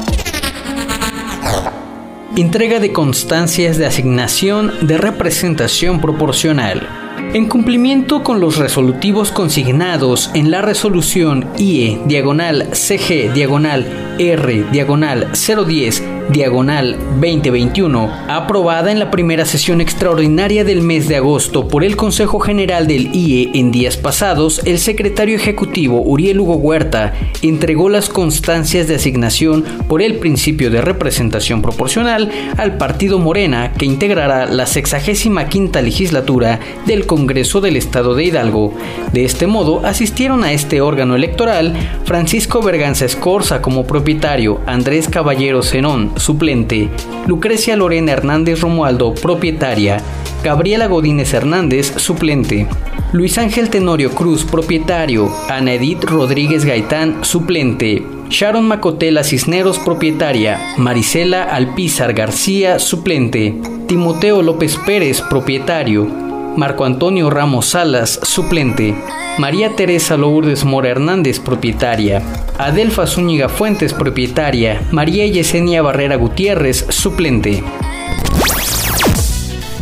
Entrega 2.35 2.79
de 2.79 2.91
constancias 2.91 3.77
de 3.77 3.85
asignación 3.85 4.71
de 4.87 4.97
representación 4.97 6.01
proporcional. 6.01 6.87
En 7.35 7.47
cumplimiento 7.47 8.23
con 8.23 8.39
los 8.39 8.57
resolutivos 8.57 9.31
consignados 9.31 10.31
en 10.33 10.49
la 10.49 10.63
resolución 10.63 11.47
IE 11.57 12.01
diagonal 12.07 12.69
CG 12.71 13.31
diagonal 13.33 13.85
R 14.17 14.65
diagonal 14.71 15.31
010 15.33 16.12
diagonal 16.29 16.97
2021, 17.19 18.09
aprobada 18.27 18.91
en 18.91 18.99
la 18.99 19.11
primera 19.11 19.45
sesión 19.45 19.81
extraordinaria 19.81 20.63
del 20.63 20.81
mes 20.81 21.07
de 21.07 21.17
agosto 21.17 21.67
por 21.67 21.83
el 21.83 21.95
Consejo 21.95 22.39
General 22.39 22.87
del 22.87 23.13
IE 23.13 23.51
en 23.53 23.71
días 23.71 23.97
pasados, 23.97 24.61
el 24.65 24.79
secretario 24.79 25.35
ejecutivo 25.35 26.01
Uriel 26.01 26.39
Hugo 26.39 26.55
Huerta 26.55 27.13
entregó 27.41 27.89
las 27.89 28.09
constancias 28.09 28.87
de 28.87 28.95
asignación 28.95 29.63
por 29.87 30.01
el 30.01 30.15
principio 30.15 30.69
de 30.69 30.81
representación 30.81 31.61
proporcional 31.61 32.31
al 32.57 32.77
partido 32.77 33.19
Morena 33.19 33.73
que 33.73 33.85
integrará 33.85 34.45
la 34.45 34.65
65 34.65 35.81
legislatura 35.81 36.59
del 36.85 37.05
Congreso 37.05 37.61
del 37.61 37.77
Estado 37.77 38.15
de 38.15 38.25
Hidalgo. 38.25 38.73
De 39.11 39.25
este 39.25 39.47
modo, 39.47 39.85
asistieron 39.85 40.43
a 40.43 40.53
este 40.53 40.81
órgano 40.81 41.15
electoral 41.15 41.73
Francisco 42.05 42.61
Berganza 42.61 43.05
Escorza 43.05 43.61
como 43.61 43.85
propietario, 43.85 44.61
Andrés 44.65 45.07
Caballero 45.09 45.61
Zenón, 45.63 46.12
suplente, 46.17 46.89
Lucrecia 47.27 47.75
Lorena 47.75 48.12
Hernández 48.12 48.62
Romualdo, 48.62 49.13
propietaria, 49.13 50.01
Gabriela 50.43 50.88
Godínez 50.88 51.34
Hernández, 51.34 51.93
suplente, 51.98 52.67
Luis 53.13 53.38
Ángel 53.38 53.70
Tenorio 53.70 54.12
Cruz, 54.12 54.43
propietario, 54.43 55.32
Ana 55.50 55.74
Edith 55.74 56.03
Rodríguez 56.03 56.65
Gaitán, 56.65 57.24
suplente, 57.24 58.03
Sharon 58.29 58.67
Macotela 58.67 59.24
Cisneros, 59.24 59.77
propietaria, 59.77 60.60
Marisela 60.77 61.43
Alpizar 61.43 62.13
García, 62.13 62.79
suplente, 62.79 63.53
Timoteo 63.88 64.41
López 64.41 64.77
Pérez, 64.86 65.22
propietario, 65.22 66.22
Marco 66.55 66.86
Antonio 66.86 67.29
Ramos 67.29 67.67
Salas, 67.67 68.19
suplente, 68.24 68.95
María 69.38 69.75
Teresa 69.75 70.17
Lourdes 70.17 70.65
Mora 70.65 70.89
Hernández, 70.89 71.39
propietaria, 71.39 72.22
Adelfa 72.60 73.07
Zúñiga 73.07 73.50
Fuentes, 73.50 73.93
propietaria, 73.93 74.81
María 74.91 75.25
Yesenia 75.25 75.81
Barrera 75.81 76.15
Gutiérrez, 76.15 76.86
suplente. 76.89 77.63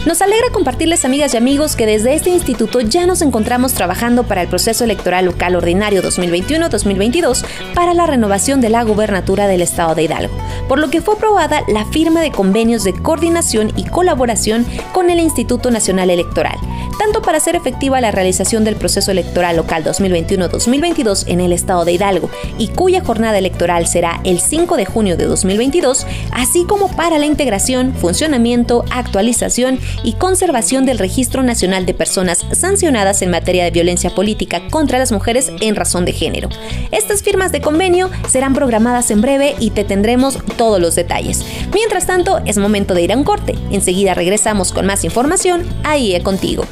Nos 0.05 0.20
alegra 0.24 0.50
compartirles, 0.51 1.05
amigas 1.05 1.36
y 1.36 1.38
amigos, 1.38 1.75
que 1.75 1.86
desde 1.86 2.15
este 2.15 2.31
instituto 2.31 2.81
ya 2.81 3.05
nos 3.05 3.22
encontramos 3.22 3.75
trabajando 3.75 4.24
para 4.24 4.41
el 4.41 4.48
proceso 4.48 4.84
electoral 4.84 5.25
local 5.25 5.55
ordinario 5.55 6.01
2021-2022 6.01 7.46
para 7.75 7.93
la 7.93 8.08
renovación 8.08 8.62
de 8.62 8.70
la 8.70 8.84
gubernatura 8.84 9.46
del 9.46 9.62
estado 9.62 9.93
de 9.93 10.03
Hidalgo, 10.03 10.34
por 10.67 10.79
lo 10.79 10.89
que 10.89 11.01
fue 11.01 11.13
aprobada 11.13 11.62
la 11.67 11.86
firma 11.86 12.22
de 12.22 12.31
convenios 12.31 12.84
de 12.84 12.93
coordinación 12.93 13.74
y 13.75 13.86
colaboración 13.86 14.65
con 14.91 15.12
el 15.12 15.20
Instituto 15.20 15.70
Nacional 15.70 16.10
Electoral, 16.10 16.58
tanto 16.98 17.21
para 17.21 17.38
hacer 17.38 17.55
efectiva 17.55 18.01
la 18.01 18.12
realización 18.12 18.63
del 18.63 18.75
proceso 18.75 19.12
electoral 19.12 19.57
local 19.57 19.83
2021-2022 19.83 21.25
en 21.27 21.41
el 21.41 21.53
estado 21.53 21.86
de 21.86 21.93
Hidalgo 21.93 22.29
y 22.57 22.69
cuya 22.69 23.03
jornada 23.03 23.38
electoral 23.38 23.88
será 23.88 24.21
el 24.24 24.39
5 24.39 24.77
de 24.77 24.86
junio 24.86 25.17
de 25.17 25.25
2022, 25.25 26.05
así 26.31 26.65
como 26.65 26.89
para 26.95 27.17
la 27.17 27.25
integración, 27.25 27.93
funcionamiento, 27.93 28.86
actualización 28.91 29.79
y 30.03 30.13
conservación 30.13 30.86
del 30.86 31.00
Registro 31.00 31.43
Nacional 31.43 31.86
de 31.86 31.93
Personas 31.93 32.45
sancionadas 32.51 33.21
en 33.21 33.31
materia 33.31 33.63
de 33.63 33.71
violencia 33.71 34.10
política 34.10 34.62
contra 34.69 35.00
las 35.00 35.12
mujeres 35.12 35.51
en 35.62 35.75
razón 35.75 36.05
de 36.05 36.13
género. 36.13 36.50
Estas 36.91 37.24
firmas 37.24 37.51
de 37.51 37.62
convenio 37.62 38.10
serán 38.27 38.53
programadas 38.53 39.12
en 39.12 39.21
breve 39.21 39.55
y 39.60 39.71
te 39.71 39.83
tendremos 39.83 40.39
todos 40.57 40.79
los 40.79 40.95
detalles. 40.95 41.45
Mientras 41.74 42.05
tanto, 42.05 42.39
es 42.45 42.57
momento 42.57 42.93
de 42.93 43.01
ir 43.01 43.13
a 43.13 43.17
un 43.17 43.24
corte. 43.24 43.55
Enseguida 43.71 44.13
regresamos 44.13 44.71
con 44.71 44.86
más 44.86 45.03
información. 45.03 45.63
Ahí 45.83 46.15
es 46.15 46.24
contigo. 46.24 46.65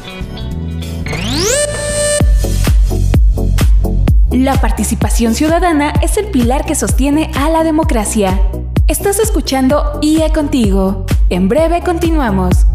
La 4.49 4.59
participación 4.59 5.35
ciudadana 5.35 5.93
es 6.01 6.17
el 6.17 6.31
pilar 6.31 6.65
que 6.65 6.73
sostiene 6.73 7.29
a 7.35 7.51
la 7.51 7.63
democracia. 7.63 8.41
Estás 8.87 9.19
escuchando 9.19 9.99
IE 10.01 10.27
Contigo. 10.33 11.05
En 11.29 11.47
breve 11.47 11.81
continuamos. 11.81 12.65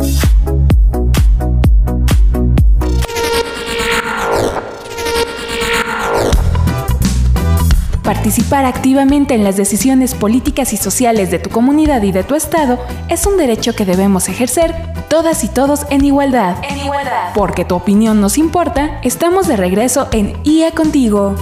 Participar 8.05 8.67
activamente 8.67 9.35
en 9.35 9.43
las 9.43 9.57
decisiones 9.57 10.15
políticas 10.15 10.73
y 10.73 10.77
sociales 10.77 11.33
de 11.33 11.41
tu 11.41 11.51
comunidad 11.51 12.05
y 12.05 12.13
de 12.13 12.23
tu 12.23 12.37
estado 12.37 12.79
es 13.09 13.27
un 13.27 13.37
derecho 13.37 13.75
que 13.75 13.85
debemos 13.85 14.29
ejercer 14.29 14.77
todas 15.09 15.43
y 15.43 15.49
todos 15.49 15.87
en 15.91 16.05
igualdad. 16.05 16.57
En 16.63 16.79
igualdad. 16.79 17.33
Porque 17.35 17.65
tu 17.65 17.75
opinión 17.75 18.21
nos 18.21 18.39
importa, 18.39 19.01
estamos 19.03 19.49
de 19.49 19.57
regreso 19.57 20.07
en 20.13 20.39
IA 20.45 20.71
Contigo. 20.71 21.35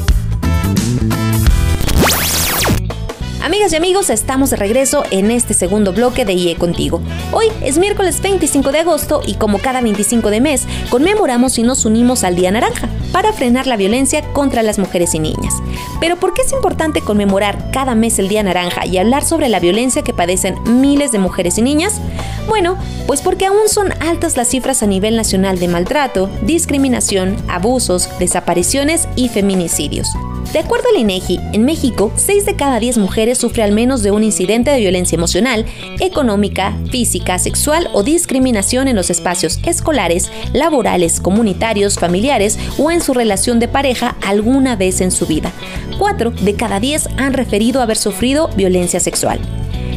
Amigas 3.43 3.73
y 3.73 3.77
amigos, 3.77 4.09
estamos 4.09 4.51
de 4.51 4.57
regreso 4.57 5.03
en 5.11 5.31
este 5.31 5.53
segundo 5.53 5.93
bloque 5.93 6.25
de 6.25 6.33
IE 6.33 6.55
Contigo. 6.55 7.03
Hoy 7.33 7.47
es 7.61 7.77
miércoles 7.77 8.23
25 8.23 8.71
de 8.71 8.79
agosto 8.79 9.21
y 9.27 9.35
como 9.35 9.59
cada 9.59 9.81
25 9.81 10.31
de 10.31 10.41
mes, 10.41 10.67
conmemoramos 10.91 11.59
y 11.59 11.63
nos 11.65 11.85
unimos 11.85 12.23
al 12.25 12.37
Día 12.37 12.51
Naranja 12.53 12.89
para 13.13 13.33
frenar 13.33 13.67
la 13.67 13.77
violencia 13.77 14.23
contra 14.33 14.63
las 14.63 14.79
mujeres 14.79 15.15
y 15.15 15.19
niñas. 15.19 15.55
Pero 16.01 16.17
¿por 16.17 16.35
qué 16.35 16.43
es 16.43 16.53
importante 16.53 17.01
conmemorar 17.01 17.71
cada 17.73 17.95
mes 17.95 18.19
el 18.19 18.29
Día 18.29 18.43
Naranja 18.43 18.87
y 18.87 18.99
hablar 18.99 19.25
sobre 19.25 19.49
la 19.49 19.61
violencia 19.61 20.03
que 20.03 20.15
padecen 20.15 20.57
miles 20.81 21.11
de 21.13 21.19
mujeres 21.19 21.59
y 21.59 21.63
niñas? 21.63 22.01
Bueno, 22.49 22.79
pues 23.07 23.23
porque 23.23 23.47
aún 23.47 23.69
son 23.69 23.93
altas 24.01 24.37
las 24.37 24.49
cifras 24.49 24.83
a 24.83 24.87
nivel 24.87 25.17
nacional 25.17 25.59
de 25.59 25.69
maltrato, 25.69 26.31
discriminación, 26.43 27.37
abusos, 27.49 28.09
desapariciones 28.19 29.09
y 29.15 29.29
feminicidios. 29.29 30.09
De 30.51 30.59
acuerdo 30.59 30.89
al 30.91 31.01
INEGI, 31.01 31.41
en 31.55 31.65
México, 31.65 32.13
6 32.15 32.45
de 32.45 32.57
cada 32.57 32.79
10 32.79 32.99
mujeres 32.99 33.39
sufre 33.39 33.63
al 33.63 33.73
menos 33.73 34.03
de 34.03 34.11
un 34.11 34.23
incidente 34.23 34.71
de 34.71 34.81
violencia 34.81 35.17
emocional, 35.17 35.65
económica, 35.99 36.77
física, 36.91 37.39
sexual 37.39 37.89
o 37.95 38.03
discriminación 38.03 38.87
en 38.87 38.97
los 38.97 39.09
espacios 39.09 39.61
escolares, 39.65 40.31
laborales, 40.53 41.21
comunitarios, 41.21 41.99
familiares 41.99 42.59
o 42.77 42.91
en 42.91 43.01
su 43.01 43.15
relación 43.15 43.61
de 43.61 43.69
pareja 43.69 44.17
alguna 44.21 44.77
vez 44.77 45.01
en 45.01 45.11
su 45.11 45.27
vida. 45.27 45.53
4 45.99 46.33
de 46.33 46.55
cada 46.55 46.81
10 46.81 47.09
han 47.17 47.33
referido 47.33 47.81
haber 47.81 47.97
sufrido 47.97 48.49
violencia 48.49 49.01
sexual. 49.01 49.41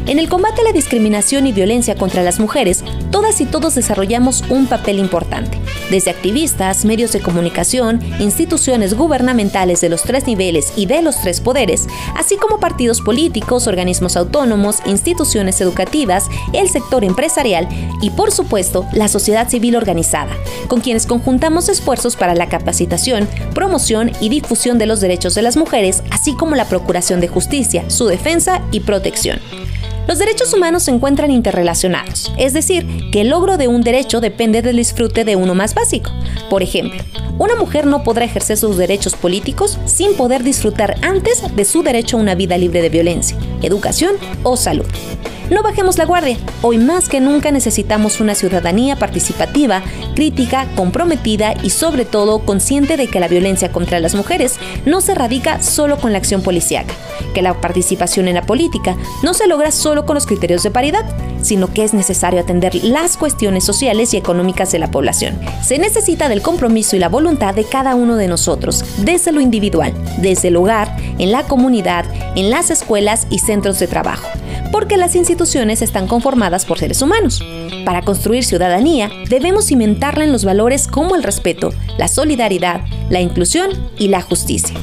En 0.07 0.19
el 0.19 0.29
combate 0.29 0.61
a 0.61 0.65
la 0.65 0.71
discriminación 0.71 1.47
y 1.47 1.51
violencia 1.51 1.95
contra 1.95 2.21
las 2.21 2.39
mujeres, 2.39 2.83
todas 3.09 3.41
y 3.41 3.45
todos 3.45 3.73
desarrollamos 3.73 4.43
un 4.49 4.67
papel 4.67 4.99
importante. 4.99 5.59
Desde 5.89 6.09
activistas, 6.09 6.83
medios 6.83 7.11
de 7.11 7.21
comunicación, 7.21 8.01
instituciones 8.19 8.95
gubernamentales 8.95 9.81
de 9.81 9.89
los 9.89 10.01
tres 10.01 10.25
niveles 10.25 10.73
y 10.75 10.87
de 10.87 11.03
los 11.03 11.21
tres 11.21 11.41
poderes, 11.41 11.87
así 12.17 12.37
como 12.37 12.59
partidos 12.59 13.01
políticos, 13.01 13.67
organismos 13.67 14.17
autónomos, 14.17 14.77
instituciones 14.87 15.61
educativas, 15.61 16.25
el 16.53 16.69
sector 16.69 17.03
empresarial 17.03 17.67
y, 18.01 18.09
por 18.09 18.31
supuesto, 18.31 18.85
la 18.93 19.07
sociedad 19.07 19.47
civil 19.47 19.75
organizada, 19.75 20.35
con 20.67 20.81
quienes 20.81 21.05
conjuntamos 21.05 21.69
esfuerzos 21.69 22.15
para 22.15 22.33
la 22.33 22.49
capacitación, 22.49 23.27
promoción 23.53 24.11
y 24.19 24.29
difusión 24.29 24.79
de 24.79 24.87
los 24.87 25.01
derechos 25.01 25.35
de 25.35 25.43
las 25.43 25.55
mujeres, 25.55 26.01
así 26.09 26.33
como 26.35 26.55
la 26.55 26.67
procuración 26.67 27.21
de 27.21 27.27
justicia, 27.27 27.87
su 27.89 28.07
defensa 28.07 28.63
y 28.71 28.79
protección. 28.79 29.39
Los 30.07 30.19
derechos 30.19 30.53
humanos 30.53 30.83
se 30.83 30.91
encuentran 30.91 31.31
interrelacionados, 31.31 32.31
es 32.37 32.53
decir, 32.53 33.09
que 33.11 33.21
el 33.21 33.29
logro 33.29 33.57
de 33.57 33.67
un 33.67 33.81
derecho 33.81 34.21
depende 34.21 34.61
del 34.61 34.77
disfrute 34.77 35.25
de 35.25 35.35
uno 35.35 35.55
más 35.55 35.73
básico. 35.73 36.11
Por 36.49 36.61
ejemplo, 36.61 37.01
una 37.39 37.55
mujer 37.55 37.87
no 37.87 38.03
podrá 38.03 38.25
ejercer 38.25 38.57
sus 38.57 38.77
derechos 38.77 39.15
políticos 39.15 39.79
sin 39.85 40.13
poder 40.15 40.43
disfrutar 40.43 40.95
antes 41.01 41.43
de 41.55 41.65
su 41.65 41.81
derecho 41.81 42.17
a 42.17 42.21
una 42.21 42.35
vida 42.35 42.57
libre 42.57 42.83
de 42.83 42.89
violencia, 42.89 43.35
educación 43.63 44.15
o 44.43 44.55
salud. 44.57 44.85
No 45.49 45.61
bajemos 45.61 45.99
la 45.99 46.05
guardia. 46.05 46.37
Hoy 46.63 46.79
más 46.79 47.07
que 47.07 47.19
nunca 47.19 47.51
necesitamos 47.51 48.19
una 48.19 48.33
ciudadanía 48.33 48.95
participativa, 48.95 49.83
crítica, 50.15 50.65
comprometida 50.75 51.53
y 51.61 51.69
sobre 51.69 52.03
todo 52.03 52.39
consciente 52.39 52.97
de 52.97 53.07
que 53.07 53.19
la 53.19 53.27
violencia 53.27 53.71
contra 53.71 53.99
las 53.99 54.15
mujeres 54.15 54.55
no 54.87 55.01
se 55.01 55.13
radica 55.13 55.61
solo 55.61 55.97
con 55.97 56.13
la 56.13 56.17
acción 56.17 56.41
policíaca, 56.41 56.95
que 57.35 57.43
la 57.43 57.61
participación 57.61 58.27
en 58.27 58.33
la 58.33 58.41
política 58.41 58.97
no 59.21 59.35
se 59.35 59.45
logra 59.45 59.69
solo 59.69 60.07
con 60.07 60.15
los 60.15 60.25
criterios 60.25 60.63
de 60.63 60.71
paridad, 60.71 61.05
sino 61.43 61.71
que 61.71 61.83
es 61.83 61.93
necesario 61.93 62.39
atender 62.39 62.83
las 62.83 63.15
cuestiones 63.15 63.63
sociales 63.63 64.15
y 64.15 64.17
económicas 64.17 64.71
de 64.71 64.79
la 64.79 64.89
población. 64.89 65.39
Se 65.63 65.77
necesita 65.77 66.27
del 66.27 66.41
compromiso 66.41 66.95
y 66.95 66.99
la 66.99 67.09
voluntad 67.09 67.53
de 67.53 67.65
cada 67.65 67.93
uno 67.93 68.15
de 68.15 68.27
nosotros, 68.27 68.83
desde 68.97 69.31
lo 69.31 69.41
individual, 69.41 69.93
desde 70.17 70.47
el 70.47 70.55
hogar, 70.55 70.97
en 71.19 71.31
la 71.31 71.43
comunidad, 71.43 72.05
en 72.35 72.49
las 72.49 72.71
escuelas 72.71 73.27
y 73.29 73.37
centros 73.37 73.77
de 73.77 73.85
trabajo 73.85 74.27
porque 74.75 74.97
las 74.97 75.15
instituciones 75.15 75.81
están 75.81 76.05
conformadas 76.05 76.65
por 76.65 76.79
seres 76.79 77.01
humanos. 77.01 77.41
Para 77.85 78.01
construir 78.01 78.43
ciudadanía, 78.43 79.09
debemos 79.29 79.67
cimentarla 79.67 80.25
en 80.25 80.33
los 80.33 80.43
valores 80.43 80.89
como 80.89 81.15
el 81.15 81.23
respeto, 81.23 81.69
la 81.97 82.09
solidaridad, 82.09 82.81
la 83.09 83.21
inclusión 83.21 83.69
y 83.97 84.09
la 84.09 84.21
justicia. 84.21 84.75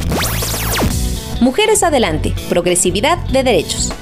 Mujeres 1.42 1.82
Adelante, 1.82 2.32
progresividad 2.49 3.18
de 3.28 3.42
derechos. 3.42 3.92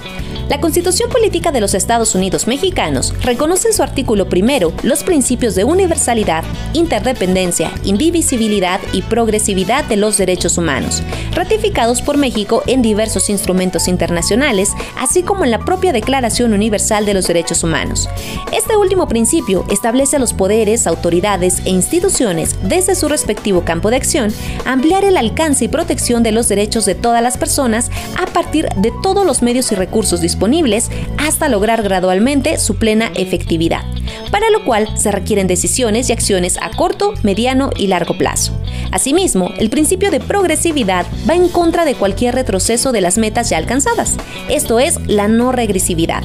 La 0.51 0.61
Constitución 0.61 1.09
Política 1.11 1.53
de 1.53 1.61
los 1.61 1.75
Estados 1.75 2.17
Unidos 2.17 2.49
Mexicanos 2.49 3.15
reconoce 3.23 3.69
en 3.69 3.75
su 3.75 3.85
artículo 3.85 4.29
primero 4.29 4.73
los 4.83 5.05
principios 5.05 5.55
de 5.55 5.63
universalidad, 5.63 6.43
interdependencia, 6.73 7.71
indivisibilidad 7.85 8.81
y 8.93 9.03
progresividad 9.03 9.85
de 9.85 9.97
los 9.97 10.19
derechos 10.19 10.59
humanos, 10.59 11.05
ratificados 11.37 12.03
por 12.03 12.17
México 12.17 12.65
en 12.67 12.83
diversos 12.83 13.31
instrumentos 13.31 13.87
internacionales, 13.87 14.73
así 14.99 15.23
como 15.23 15.45
en 15.45 15.53
la 15.53 15.61
propia 15.61 15.93
Declaración 15.93 16.53
Universal 16.53 17.07
de 17.07 17.15
los 17.15 17.29
Derechos 17.29 17.63
Humanos. 17.63 18.09
Este 18.53 18.77
último 18.77 19.07
principio 19.07 19.65
establece 19.71 20.17
a 20.17 20.19
los 20.19 20.33
poderes, 20.33 20.89
autoridades 20.89 21.63
e 21.65 21.71
instituciones, 21.71 22.57
desde 22.65 22.97
su 22.97 23.07
respectivo 23.07 23.65
campo 23.65 23.89
de 23.89 23.99
acción, 23.99 24.35
ampliar 24.65 25.05
el 25.05 25.17
alcance 25.17 25.67
y 25.67 25.69
protección 25.69 26.25
de 26.25 26.33
los 26.33 26.49
derechos 26.49 26.87
de 26.87 26.97
todas 26.97 27.23
las 27.23 27.39
personas 27.39 27.89
a 28.21 28.27
partir 28.27 28.69
de 28.75 28.93
todos 29.01 29.25
los 29.25 29.43
medios 29.43 29.71
y 29.71 29.77
recursos 29.77 30.21
disponibles 30.21 30.40
hasta 31.19 31.49
lograr 31.49 31.83
gradualmente 31.83 32.59
su 32.59 32.77
plena 32.77 33.11
efectividad, 33.15 33.83
para 34.31 34.51
lo 34.51 34.65
cual 34.65 34.89
se 34.97 35.13
requieren 35.13 35.47
decisiones 35.47 36.09
y 36.09 36.13
acciones 36.13 36.57
a 36.61 36.71
corto, 36.71 37.15
mediano 37.23 37.71
y 37.77 37.89
largo 37.89 38.17
plazo. 38.17 38.53
Asimismo, 38.91 39.53
el 39.59 39.71
principio 39.71 40.11
de 40.11 40.21
progresividad 40.21 41.07
va 41.29 41.35
en 41.35 41.49
contra 41.49 41.85
de 41.85 41.95
cualquier 41.95 42.35
retroceso 42.35 42.93
de 42.93 43.01
las 43.01 43.19
metas 43.19 43.51
ya 43.51 43.59
alcanzadas, 43.59 44.17
esto 44.49 44.81
es, 44.81 44.99
la 45.07 45.29
no 45.29 45.53
regresividad, 45.53 46.23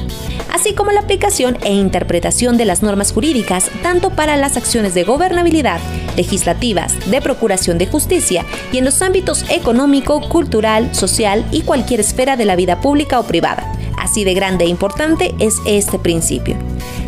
así 0.50 0.74
como 0.74 0.92
la 0.92 1.00
aplicación 1.00 1.58
e 1.62 1.72
interpretación 1.72 2.56
de 2.56 2.64
las 2.64 2.82
normas 2.82 3.12
jurídicas 3.12 3.70
tanto 3.82 4.10
para 4.10 4.36
las 4.36 4.56
acciones 4.56 4.94
de 4.94 5.04
gobernabilidad, 5.04 5.80
legislativas, 6.16 6.94
de 7.10 7.20
procuración 7.20 7.78
de 7.78 7.86
justicia 7.86 8.44
y 8.72 8.78
en 8.78 8.84
los 8.84 9.02
ámbitos 9.02 9.44
económico, 9.50 10.20
cultural, 10.28 10.94
social 10.94 11.44
y 11.52 11.62
cualquier 11.62 12.00
esfera 12.00 12.36
de 12.36 12.46
la 12.46 12.56
vida 12.56 12.80
pública 12.80 13.20
o 13.20 13.26
privada 13.26 13.75
así 14.06 14.24
de 14.24 14.34
grande 14.34 14.64
e 14.64 14.68
importante 14.68 15.34
es 15.40 15.60
este 15.66 15.98
principio. 15.98 16.56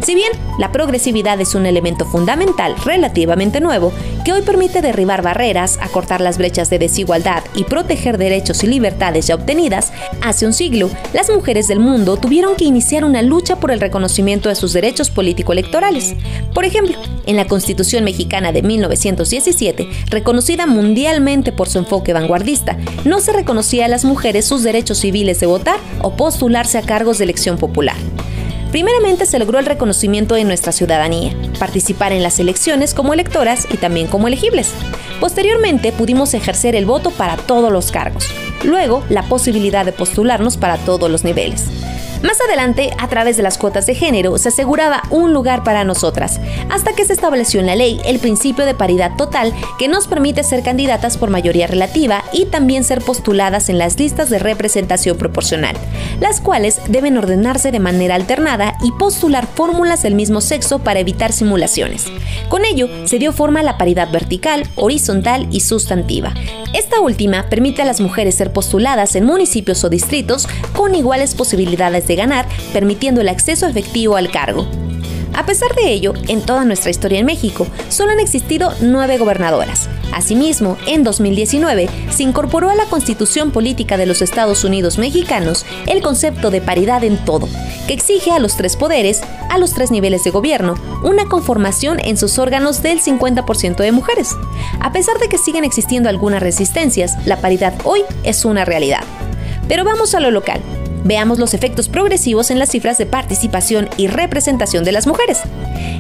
Si 0.03 0.15
bien 0.15 0.33
la 0.59 0.73
progresividad 0.73 1.41
es 1.41 1.55
un 1.55 1.67
elemento 1.67 2.05
fundamental 2.05 2.75
relativamente 2.85 3.61
nuevo, 3.61 3.93
que 4.25 4.33
hoy 4.33 4.43
permite 4.43 4.81
derribar 4.81 5.23
barreras, 5.23 5.79
acortar 5.81 6.21
las 6.21 6.39
brechas 6.39 6.71
de 6.71 6.79
desigualdad 6.79 7.43
y 7.55 7.65
proteger 7.65 8.19
derechos 8.19 8.63
y 8.65 8.67
libertades 8.69 9.27
ya 9.27 9.35
obtenidas, 9.35 9.93
hace 10.23 10.47
un 10.47 10.53
siglo, 10.53 10.91
las 11.13 11.31
mujeres 11.31 11.69
del 11.69 11.81
mundo 11.81 12.17
tuvieron 12.17 12.57
que 12.57 12.65
iniciar 12.65 13.05
una 13.05 13.23
lucha 13.23 13.57
por 13.57 13.71
el 13.71 13.81
reconocimiento 13.81 14.49
de 14.49 14.55
sus 14.55 14.73
derechos 14.73 15.11
político-electorales. 15.11 16.15
Por 16.55 16.65
ejemplo, 16.65 16.97
en 17.27 17.37
la 17.37 17.47
Constitución 17.47 18.05
mexicana 18.05 18.53
de 18.53 18.63
1917, 18.63 19.89
reconocida 20.11 20.67
mundialmente 20.67 21.53
por 21.53 21.69
su 21.69 21.79
enfoque 21.79 22.13
vanguardista, 22.13 22.79
no 23.05 23.21
se 23.21 23.33
reconocía 23.33 23.85
a 23.85 23.89
las 23.89 24.05
mujeres 24.05 24.47
sus 24.47 24.63
derechos 24.63 24.99
civiles 24.99 25.41
de 25.41 25.47
votar 25.47 25.79
o 26.03 26.17
postularse 26.17 26.79
a 26.79 26.83
cargos 26.83 27.19
de 27.19 27.25
elección 27.25 27.59
popular. 27.59 27.97
Primeramente 28.71 29.25
se 29.25 29.39
logró 29.39 29.59
el 29.59 29.67
reconocimiento 29.67 30.35
de 30.35 30.45
nuestra 30.45 30.73
ciudadanía, 30.73 31.35
participar 31.59 32.13
en 32.13 32.23
las 32.23 32.39
elecciones 32.39 32.93
como 32.93 33.15
electoras 33.15 33.67
y 33.73 33.79
también 33.79 34.09
como 34.09 34.29
elegibles. 34.29 34.73
Posteriormente 35.21 35.91
pudimos 35.93 36.35
ejercer 36.35 36.77
el 36.77 36.85
voto 36.85 37.11
para 37.11 37.37
todos 37.37 37.73
los 37.73 37.91
cargos. 37.91 38.27
Luego, 38.65 39.05
la 39.09 39.23
posibilidad 39.23 39.87
de 39.87 39.93
postularnos 39.93 40.57
para 40.57 40.77
todos 40.77 41.11
los 41.11 41.25
niveles. 41.25 41.78
Más 42.23 42.41
adelante, 42.41 42.91
a 42.99 43.09
través 43.09 43.37
de 43.37 43.45
las 43.45 43.59
cuotas 43.59 43.87
de 43.87 43.95
género, 43.95 44.37
se 44.39 44.49
aseguraba 44.49 45.05
un 45.11 45.33
lugar 45.33 45.63
para 45.63 45.85
nosotras, 45.85 46.41
hasta 46.69 46.93
que 46.93 47.05
se 47.05 47.13
estableció 47.13 47.61
en 47.61 47.67
la 47.67 47.77
ley 47.77 48.01
el 48.05 48.19
principio 48.19 48.65
de 48.65 48.75
paridad 48.75 49.13
total 49.17 49.55
que 49.79 49.87
nos 49.87 50.09
permite 50.09 50.43
ser 50.43 50.65
candidatas 50.65 51.17
por 51.17 51.31
mayoría 51.31 51.69
relativa 51.69 52.25
y 52.33 52.47
también 52.47 52.83
ser 52.83 53.03
postuladas 53.03 53.69
en 53.69 53.79
las 53.79 53.97
listas 54.01 54.31
de 54.31 54.41
representación 54.41 55.17
proporcional, 55.17 55.77
las 56.19 56.41
cuales 56.41 56.81
deben 56.89 57.17
ordenarse 57.17 57.71
de 57.71 57.79
manera 57.79 58.17
alternada 58.17 58.75
y 58.83 58.91
postular 58.91 59.47
fórmulas 59.47 60.03
del 60.03 60.17
mismo 60.17 60.41
sexo 60.41 60.81
para 60.81 60.99
evitar 60.99 61.33
simulaciones. 61.33 62.07
Con 62.49 62.65
ello, 62.65 62.89
se 63.05 63.21
dio 63.21 63.33
forma 63.33 63.61
a 63.61 63.65
la 63.65 63.79
paridad 63.79 64.11
vertical, 64.11 64.67
horizontal 64.75 65.47
y 65.53 65.61
sustantiva. 65.61 66.35
Esta 66.75 67.01
última 67.01 67.49
permite 67.49 67.83
a 67.83 67.85
las 67.85 68.01
mujeres 68.01 68.35
ser 68.35 68.53
postuladas 68.53 69.15
en 69.15 69.25
municipios 69.25 69.85
o 69.85 69.89
distritos 69.89 70.49
con 70.75 70.97
iguales 70.97 71.35
posibilidades 71.35 72.08
de 72.09 72.17
ganar, 72.17 72.47
permitiendo 72.73 73.21
el 73.21 73.29
acceso 73.29 73.67
efectivo 73.69 74.17
al 74.17 74.31
cargo. 74.33 74.67
A 75.35 75.47
pesar 75.47 75.73
de 75.77 75.93
ello, 75.93 76.15
en 76.27 76.43
toda 76.43 76.65
nuestra 76.65 76.91
historia 76.91 77.21
en 77.21 77.27
México, 77.27 77.69
solo 77.91 78.11
han 78.11 78.19
existido 78.19 78.73
nueve 78.81 79.19
gobernadoras. 79.19 79.89
Asimismo, 80.13 80.77
en 80.87 81.05
2019 81.05 81.89
se 82.11 82.23
incorporó 82.25 82.71
a 82.71 82.75
la 82.75 82.87
Constitución 82.87 83.53
Política 83.53 83.97
de 83.97 84.07
los 84.07 84.21
Estados 84.21 84.65
Unidos 84.65 84.99
Mexicanos 84.99 85.65
el 85.87 86.03
concepto 86.03 86.51
de 86.51 86.61
paridad 86.61 87.05
en 87.05 87.25
todo, 87.25 87.49
que 87.87 87.93
exige 87.93 88.33
a 88.33 88.41
los 88.41 88.57
tres 88.57 88.77
poderes, 88.77 89.21
a 89.49 89.59
los 89.59 89.75
tres 89.75 89.91
niveles 89.91 90.25
de 90.25 90.31
gobierno, 90.31 90.75
una 91.05 91.27
conformación 91.27 92.01
en 92.01 92.17
sus 92.17 92.39
órganos 92.39 92.83
del 92.83 93.01
50% 93.01 93.77
de 93.77 93.93
mujeres. 93.93 94.35
A 94.81 94.93
pesar 94.93 95.19
de 95.19 95.29
que 95.29 95.39
siguen 95.39 95.65
existiendo 95.65 96.09
algunas 96.09 96.43
resistencias, 96.43 97.15
la 97.27 97.41
paridad 97.41 97.75
hoy 97.85 98.01
es 98.25 98.45
una 98.45 98.65
realidad. 98.65 99.05
Pero 99.69 99.85
vamos 99.85 100.15
a 100.15 100.21
lo 100.21 100.31
local. 100.31 100.61
Veamos 101.09 101.39
los 101.39 101.55
efectos 101.55 101.89
progresivos 101.89 102.51
en 102.51 102.59
las 102.59 102.69
cifras 102.69 102.99
de 102.99 103.07
participación 103.07 103.89
y 103.97 104.09
representación 104.09 104.85
de 104.85 104.93
las 104.93 105.07
mujeres. 105.07 105.41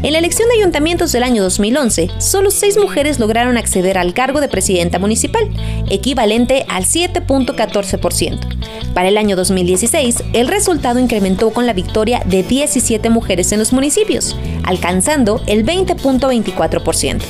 En 0.02 0.12
la 0.12 0.18
elección 0.18 0.50
de 0.50 0.56
ayuntamientos 0.56 1.12
del 1.12 1.22
año 1.22 1.42
2011, 1.42 2.10
solo 2.18 2.50
seis 2.50 2.76
mujeres 2.76 3.18
lograron 3.18 3.56
acceder 3.56 3.96
al 3.96 4.12
cargo 4.12 4.42
de 4.42 4.50
presidenta 4.50 4.98
municipal, 4.98 5.48
equivalente 5.88 6.66
al 6.68 6.84
7.14%. 6.84 8.57
Para 8.94 9.08
el 9.08 9.16
año 9.16 9.36
2016, 9.36 10.24
el 10.32 10.48
resultado 10.48 10.98
incrementó 10.98 11.50
con 11.50 11.66
la 11.66 11.72
victoria 11.72 12.20
de 12.24 12.42
17 12.42 13.10
mujeres 13.10 13.52
en 13.52 13.60
los 13.60 13.72
municipios, 13.72 14.36
alcanzando 14.64 15.40
el 15.46 15.64
20.24%. 15.64 17.20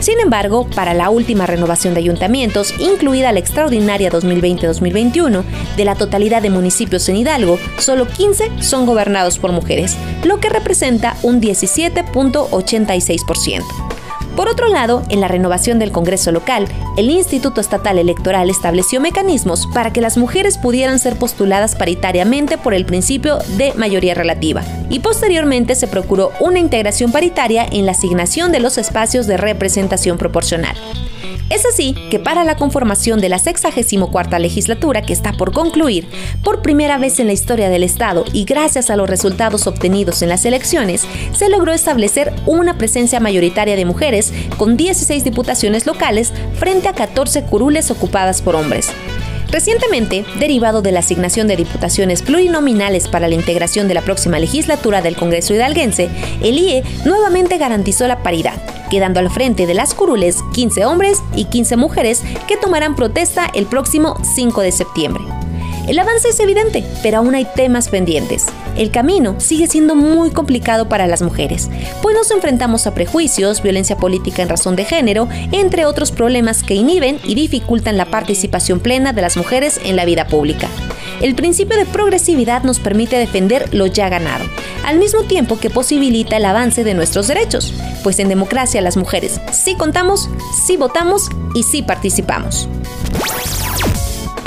Sin 0.00 0.18
embargo, 0.20 0.66
para 0.74 0.94
la 0.94 1.10
última 1.10 1.44
renovación 1.46 1.92
de 1.94 2.00
ayuntamientos, 2.00 2.74
incluida 2.78 3.32
la 3.32 3.40
extraordinaria 3.40 4.10
2020-2021, 4.10 5.42
de 5.76 5.84
la 5.84 5.96
totalidad 5.96 6.40
de 6.40 6.48
municipios 6.50 7.08
en 7.08 7.16
Hidalgo, 7.16 7.58
solo 7.78 8.06
15 8.06 8.62
son 8.62 8.86
gobernados 8.86 9.38
por 9.38 9.50
mujeres, 9.52 9.96
lo 10.24 10.40
que 10.40 10.48
representa 10.48 11.16
un 11.22 11.40
17.86%. 11.40 13.64
Por 14.36 14.48
otro 14.48 14.68
lado, 14.68 15.02
en 15.08 15.20
la 15.20 15.26
renovación 15.26 15.80
del 15.80 15.90
Congreso 15.90 16.30
local, 16.30 16.68
el 16.98 17.10
Instituto 17.10 17.60
Estatal 17.60 17.96
Electoral 17.96 18.50
estableció 18.50 19.00
mecanismos 19.00 19.68
para 19.68 19.92
que 19.92 20.00
las 20.00 20.18
mujeres 20.18 20.58
pudieran 20.58 20.98
ser 20.98 21.16
postuladas 21.16 21.76
paritariamente 21.76 22.58
por 22.58 22.74
el 22.74 22.84
principio 22.84 23.38
de 23.56 23.72
mayoría 23.74 24.14
relativa, 24.14 24.64
y 24.90 24.98
posteriormente 24.98 25.76
se 25.76 25.86
procuró 25.86 26.32
una 26.40 26.58
integración 26.58 27.12
paritaria 27.12 27.64
en 27.70 27.86
la 27.86 27.92
asignación 27.92 28.50
de 28.50 28.58
los 28.58 28.78
espacios 28.78 29.28
de 29.28 29.36
representación 29.36 30.18
proporcional. 30.18 30.74
Es 31.50 31.64
así 31.64 31.94
que 32.10 32.18
para 32.18 32.44
la 32.44 32.56
conformación 32.56 33.20
de 33.20 33.28
la 33.28 33.38
64 33.38 34.38
legislatura 34.38 35.02
que 35.02 35.12
está 35.12 35.32
por 35.32 35.52
concluir, 35.52 36.06
por 36.44 36.60
primera 36.60 36.98
vez 36.98 37.20
en 37.20 37.26
la 37.26 37.32
historia 37.32 37.70
del 37.70 37.82
Estado 37.82 38.24
y 38.32 38.44
gracias 38.44 38.90
a 38.90 38.96
los 38.96 39.08
resultados 39.08 39.66
obtenidos 39.66 40.20
en 40.22 40.28
las 40.28 40.44
elecciones, 40.44 41.06
se 41.32 41.48
logró 41.48 41.72
establecer 41.72 42.34
una 42.46 42.76
presencia 42.76 43.20
mayoritaria 43.20 43.76
de 43.76 43.84
mujeres 43.86 44.32
con 44.58 44.76
16 44.76 45.24
diputaciones 45.24 45.86
locales 45.86 46.32
frente 46.58 46.88
a 46.88 46.92
14 46.92 47.44
curules 47.44 47.90
ocupadas 47.90 48.42
por 48.42 48.54
hombres. 48.54 48.90
Recientemente, 49.50 50.24
derivado 50.38 50.82
de 50.82 50.92
la 50.92 51.00
asignación 51.00 51.48
de 51.48 51.56
diputaciones 51.56 52.22
plurinominales 52.22 53.08
para 53.08 53.28
la 53.28 53.34
integración 53.34 53.88
de 53.88 53.94
la 53.94 54.02
próxima 54.02 54.38
legislatura 54.38 55.00
del 55.00 55.16
Congreso 55.16 55.54
hidalguense, 55.54 56.10
el 56.42 56.58
IE 56.58 56.82
nuevamente 57.06 57.56
garantizó 57.56 58.06
la 58.06 58.22
paridad, 58.22 58.62
quedando 58.90 59.20
al 59.20 59.30
frente 59.30 59.66
de 59.66 59.74
las 59.74 59.94
curules 59.94 60.42
15 60.52 60.84
hombres 60.84 61.22
y 61.34 61.46
15 61.46 61.76
mujeres 61.76 62.22
que 62.46 62.56
tomarán 62.58 62.94
protesta 62.94 63.50
el 63.54 63.66
próximo 63.66 64.16
5 64.22 64.60
de 64.60 64.72
septiembre. 64.72 65.37
El 65.88 65.98
avance 65.98 66.28
es 66.28 66.38
evidente, 66.38 66.84
pero 67.02 67.16
aún 67.16 67.34
hay 67.34 67.46
temas 67.56 67.88
pendientes. 67.88 68.44
El 68.76 68.90
camino 68.90 69.40
sigue 69.40 69.66
siendo 69.66 69.94
muy 69.94 70.30
complicado 70.30 70.86
para 70.86 71.06
las 71.06 71.22
mujeres, 71.22 71.70
pues 72.02 72.14
nos 72.14 72.30
enfrentamos 72.30 72.86
a 72.86 72.92
prejuicios, 72.92 73.62
violencia 73.62 73.96
política 73.96 74.42
en 74.42 74.50
razón 74.50 74.76
de 74.76 74.84
género, 74.84 75.28
entre 75.50 75.86
otros 75.86 76.12
problemas 76.12 76.62
que 76.62 76.74
inhiben 76.74 77.18
y 77.24 77.34
dificultan 77.34 77.96
la 77.96 78.04
participación 78.04 78.80
plena 78.80 79.14
de 79.14 79.22
las 79.22 79.38
mujeres 79.38 79.80
en 79.82 79.96
la 79.96 80.04
vida 80.04 80.26
pública. 80.26 80.68
El 81.22 81.34
principio 81.34 81.78
de 81.78 81.86
progresividad 81.86 82.64
nos 82.64 82.80
permite 82.80 83.16
defender 83.16 83.74
lo 83.74 83.86
ya 83.86 84.10
ganado, 84.10 84.44
al 84.84 84.98
mismo 84.98 85.22
tiempo 85.22 85.58
que 85.58 85.70
posibilita 85.70 86.36
el 86.36 86.44
avance 86.44 86.84
de 86.84 86.92
nuestros 86.92 87.28
derechos, 87.28 87.72
pues 88.04 88.18
en 88.18 88.28
democracia 88.28 88.82
las 88.82 88.98
mujeres 88.98 89.40
sí 89.52 89.74
contamos, 89.74 90.28
sí 90.66 90.76
votamos 90.76 91.30
y 91.54 91.62
sí 91.62 91.82
participamos. 91.82 92.68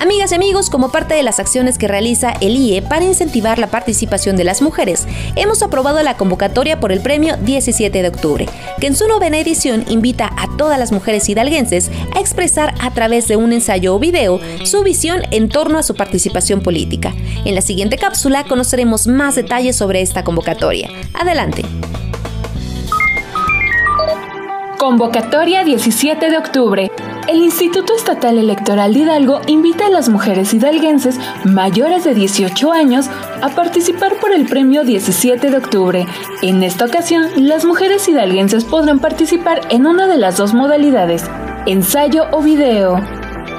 Amigas 0.01 0.31
y 0.31 0.35
amigos, 0.35 0.71
como 0.71 0.91
parte 0.91 1.13
de 1.13 1.21
las 1.21 1.39
acciones 1.39 1.77
que 1.77 1.87
realiza 1.87 2.33
el 2.41 2.55
IE 2.55 2.81
para 2.81 3.05
incentivar 3.05 3.59
la 3.59 3.67
participación 3.67 4.35
de 4.35 4.43
las 4.43 4.63
mujeres, 4.63 5.05
hemos 5.35 5.61
aprobado 5.61 6.01
la 6.01 6.17
convocatoria 6.17 6.79
por 6.79 6.91
el 6.91 7.01
premio 7.01 7.37
17 7.37 8.01
de 8.01 8.07
octubre, 8.07 8.49
que 8.79 8.87
en 8.87 8.95
su 8.95 9.07
novena 9.07 9.37
edición 9.37 9.85
invita 9.89 10.31
a 10.37 10.57
todas 10.57 10.79
las 10.79 10.91
mujeres 10.91 11.29
hidalguenses 11.29 11.91
a 12.15 12.19
expresar 12.19 12.73
a 12.81 12.89
través 12.95 13.27
de 13.27 13.35
un 13.35 13.53
ensayo 13.53 13.93
o 13.93 13.99
video 13.99 14.39
su 14.63 14.81
visión 14.81 15.21
en 15.29 15.49
torno 15.49 15.77
a 15.77 15.83
su 15.83 15.93
participación 15.93 16.61
política. 16.61 17.13
En 17.45 17.53
la 17.53 17.61
siguiente 17.61 17.99
cápsula 17.99 18.45
conoceremos 18.45 19.05
más 19.05 19.35
detalles 19.35 19.75
sobre 19.75 20.01
esta 20.01 20.23
convocatoria. 20.23 20.89
Adelante. 21.13 21.61
Convocatoria 24.79 25.63
17 25.63 26.31
de 26.31 26.37
octubre. 26.39 26.91
El 27.27 27.37
Instituto 27.37 27.93
Estatal 27.95 28.37
Electoral 28.37 28.93
de 28.93 29.01
Hidalgo 29.01 29.41
invita 29.47 29.85
a 29.85 29.89
las 29.89 30.09
mujeres 30.09 30.53
hidalguenses 30.53 31.19
mayores 31.43 32.03
de 32.03 32.13
18 32.13 32.71
años 32.71 33.09
a 33.41 33.49
participar 33.49 34.15
por 34.19 34.33
el 34.33 34.45
premio 34.45 34.83
17 34.83 35.49
de 35.49 35.57
octubre. 35.57 36.07
En 36.41 36.63
esta 36.63 36.85
ocasión, 36.85 37.29
las 37.37 37.63
mujeres 37.63 38.07
hidalguenses 38.09 38.65
podrán 38.65 38.99
participar 38.99 39.61
en 39.69 39.85
una 39.85 40.07
de 40.07 40.17
las 40.17 40.37
dos 40.37 40.53
modalidades, 40.53 41.23
ensayo 41.67 42.25
o 42.31 42.41
video. 42.41 42.99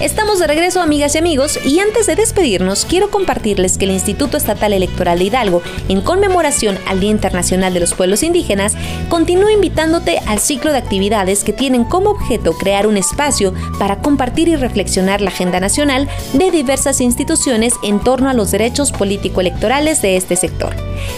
Estamos 0.00 0.38
de 0.38 0.46
regreso, 0.46 0.82
amigas 0.82 1.14
y 1.14 1.18
amigos, 1.18 1.58
y 1.64 1.78
antes 1.78 2.06
de 2.06 2.16
despedirnos, 2.16 2.84
quiero 2.84 3.10
compartirles 3.10 3.78
que 3.78 3.86
el 3.86 3.92
Instituto 3.92 4.36
Estatal 4.36 4.74
Electoral 4.74 5.18
de 5.18 5.24
Hidalgo, 5.24 5.62
en 5.88 6.02
conmemoración 6.02 6.78
al 6.86 7.00
Día 7.00 7.10
Internacional 7.10 7.72
de 7.72 7.80
los 7.80 7.94
Pueblos 7.94 8.22
Indígenas, 8.22 8.74
continúa 9.08 9.52
invitándote 9.52 10.18
al 10.26 10.38
ciclo 10.38 10.72
de 10.72 10.78
actividades 10.78 11.44
que 11.44 11.54
tienen 11.54 11.84
como 11.84 12.10
objeto 12.10 12.52
crear 12.52 12.86
un 12.86 12.98
espacio 12.98 13.54
para 13.78 14.02
compartir 14.02 14.48
y 14.48 14.56
reflexionar 14.56 15.22
la 15.22 15.30
agenda 15.30 15.60
nacional 15.60 16.10
de 16.34 16.50
diversas 16.50 17.00
instituciones 17.00 17.72
en 17.82 17.98
torno 17.98 18.28
a 18.28 18.34
los 18.34 18.50
derechos 18.50 18.92
político-electorales 18.92 20.02
de 20.02 20.18
este 20.18 20.36
sector. 20.36 20.76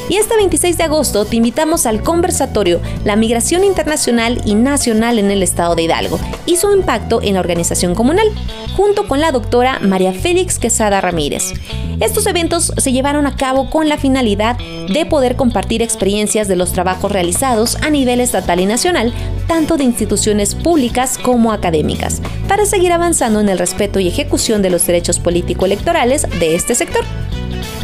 Y 0.08 0.16
este 0.16 0.36
26 0.36 0.78
de 0.78 0.84
agosto 0.84 1.24
te 1.24 1.36
invitamos 1.36 1.84
al 1.84 2.02
conversatorio 2.02 2.80
La 3.04 3.16
migración 3.16 3.64
internacional 3.64 4.40
y 4.44 4.54
nacional 4.54 5.18
en 5.18 5.32
el 5.32 5.42
estado 5.42 5.74
de 5.74 5.82
Hidalgo 5.82 6.20
y 6.46 6.56
su 6.56 6.72
impacto 6.72 7.20
en 7.22 7.34
la 7.34 7.40
organización 7.40 7.94
comunal, 7.96 8.28
junto 8.78 9.08
con 9.08 9.20
la 9.20 9.32
doctora 9.32 9.80
María 9.80 10.12
Félix 10.12 10.60
Quesada 10.60 11.00
Ramírez. 11.00 11.52
Estos 11.98 12.28
eventos 12.28 12.72
se 12.76 12.92
llevaron 12.92 13.26
a 13.26 13.34
cabo 13.34 13.70
con 13.70 13.88
la 13.88 13.98
finalidad 13.98 14.56
de 14.56 15.04
poder 15.04 15.34
compartir 15.34 15.82
experiencias 15.82 16.46
de 16.46 16.54
los 16.54 16.72
trabajos 16.72 17.10
realizados 17.10 17.74
a 17.82 17.90
nivel 17.90 18.20
estatal 18.20 18.60
y 18.60 18.66
nacional, 18.66 19.12
tanto 19.48 19.78
de 19.78 19.82
instituciones 19.82 20.54
públicas 20.54 21.18
como 21.18 21.52
académicas, 21.52 22.22
para 22.46 22.66
seguir 22.66 22.92
avanzando 22.92 23.40
en 23.40 23.48
el 23.48 23.58
respeto 23.58 23.98
y 23.98 24.06
ejecución 24.06 24.62
de 24.62 24.70
los 24.70 24.86
derechos 24.86 25.18
político-electorales 25.18 26.28
de 26.38 26.54
este 26.54 26.76
sector. 26.76 27.04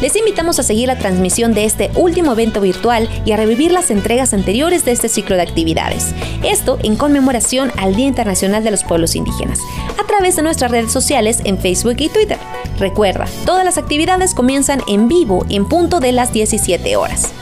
Les 0.01 0.17
invitamos 0.17 0.59
a 0.59 0.63
seguir 0.63 0.89
la 0.89 0.99
transmisión 0.99 1.55
de 1.55 1.65
este 1.65 1.91
último 1.95 2.33
evento 2.33 2.61
virtual 2.61 3.09
y 3.25 3.33
a 3.33 3.37
revivir 3.37 3.73
las 3.73 3.91
entregas 3.91 4.35
anteriores 4.35 4.85
de 4.85 4.93
este 4.93 5.09
ciclo 5.09 5.37
de 5.37 5.43
actividades. 5.43 6.15
Esto 6.43 6.79
en 6.83 6.97
conmemoración 6.97 7.73
al 7.77 7.95
Día 7.95 8.07
Internacional 8.07 8.65
de 8.65 8.71
los 8.71 8.85
Pueblos 8.85 9.15
Indígenas, 9.15 9.59
a 9.99 10.07
través 10.07 10.37
de 10.37 10.43
nuestras 10.43 10.71
redes 10.71 10.93
sociales 10.93 11.41
en 11.45 11.59
Facebook 11.59 11.97
y 11.99 12.09
Twitter. 12.09 12.39
Recuerda, 12.79 13.27
todas 13.47 13.65
las 13.65 13.79
actividades 13.79 14.35
comienzan 14.35 14.81
en 14.89 15.09
vivo 15.09 15.47
en 15.49 15.69
punto 15.69 16.01
de 16.01 16.13
las 16.13 16.33
17 16.33 16.97
horas. 16.97 17.33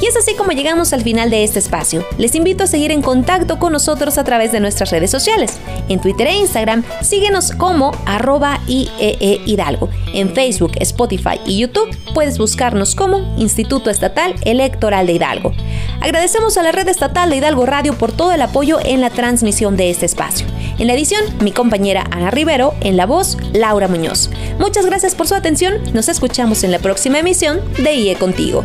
Y 0.00 0.06
es 0.06 0.16
así 0.16 0.34
como 0.34 0.52
llegamos 0.52 0.92
al 0.92 1.02
final 1.02 1.30
de 1.30 1.42
este 1.42 1.58
espacio. 1.58 2.04
Les 2.18 2.34
invito 2.34 2.64
a 2.64 2.66
seguir 2.66 2.92
en 2.92 3.00
contacto 3.00 3.58
con 3.58 3.72
nosotros 3.72 4.18
a 4.18 4.24
través 4.24 4.52
de 4.52 4.60
nuestras 4.60 4.90
redes 4.90 5.10
sociales. 5.10 5.58
En 5.88 6.00
Twitter 6.00 6.26
e 6.26 6.36
Instagram, 6.36 6.84
síguenos 7.00 7.52
como 7.52 7.92
arroba 8.04 8.60
IEE 8.66 9.40
Hidalgo. 9.46 9.88
En 10.12 10.34
Facebook, 10.34 10.72
Spotify 10.80 11.40
y 11.46 11.58
YouTube 11.58 11.96
puedes 12.12 12.38
buscarnos 12.38 12.94
como 12.94 13.34
Instituto 13.38 13.88
Estatal 13.90 14.34
Electoral 14.42 15.06
de 15.06 15.14
Hidalgo. 15.14 15.52
Agradecemos 16.00 16.56
a 16.58 16.62
la 16.62 16.72
red 16.72 16.88
estatal 16.88 17.30
de 17.30 17.36
Hidalgo 17.36 17.64
Radio 17.64 17.94
por 17.96 18.12
todo 18.12 18.32
el 18.32 18.42
apoyo 18.42 18.78
en 18.84 19.00
la 19.00 19.10
transmisión 19.10 19.76
de 19.76 19.90
este 19.90 20.06
espacio. 20.06 20.46
En 20.78 20.88
la 20.88 20.94
edición, 20.94 21.22
mi 21.40 21.52
compañera 21.52 22.04
Ana 22.10 22.30
Rivero, 22.30 22.74
en 22.80 22.98
la 22.98 23.06
voz, 23.06 23.38
Laura 23.54 23.88
Muñoz. 23.88 24.30
Muchas 24.58 24.84
gracias 24.84 25.14
por 25.14 25.26
su 25.26 25.34
atención, 25.34 25.74
nos 25.94 26.08
escuchamos 26.08 26.64
en 26.64 26.70
la 26.70 26.80
próxima 26.80 27.18
emisión 27.18 27.60
de 27.78 27.94
IE 27.94 28.16
Contigo. 28.16 28.64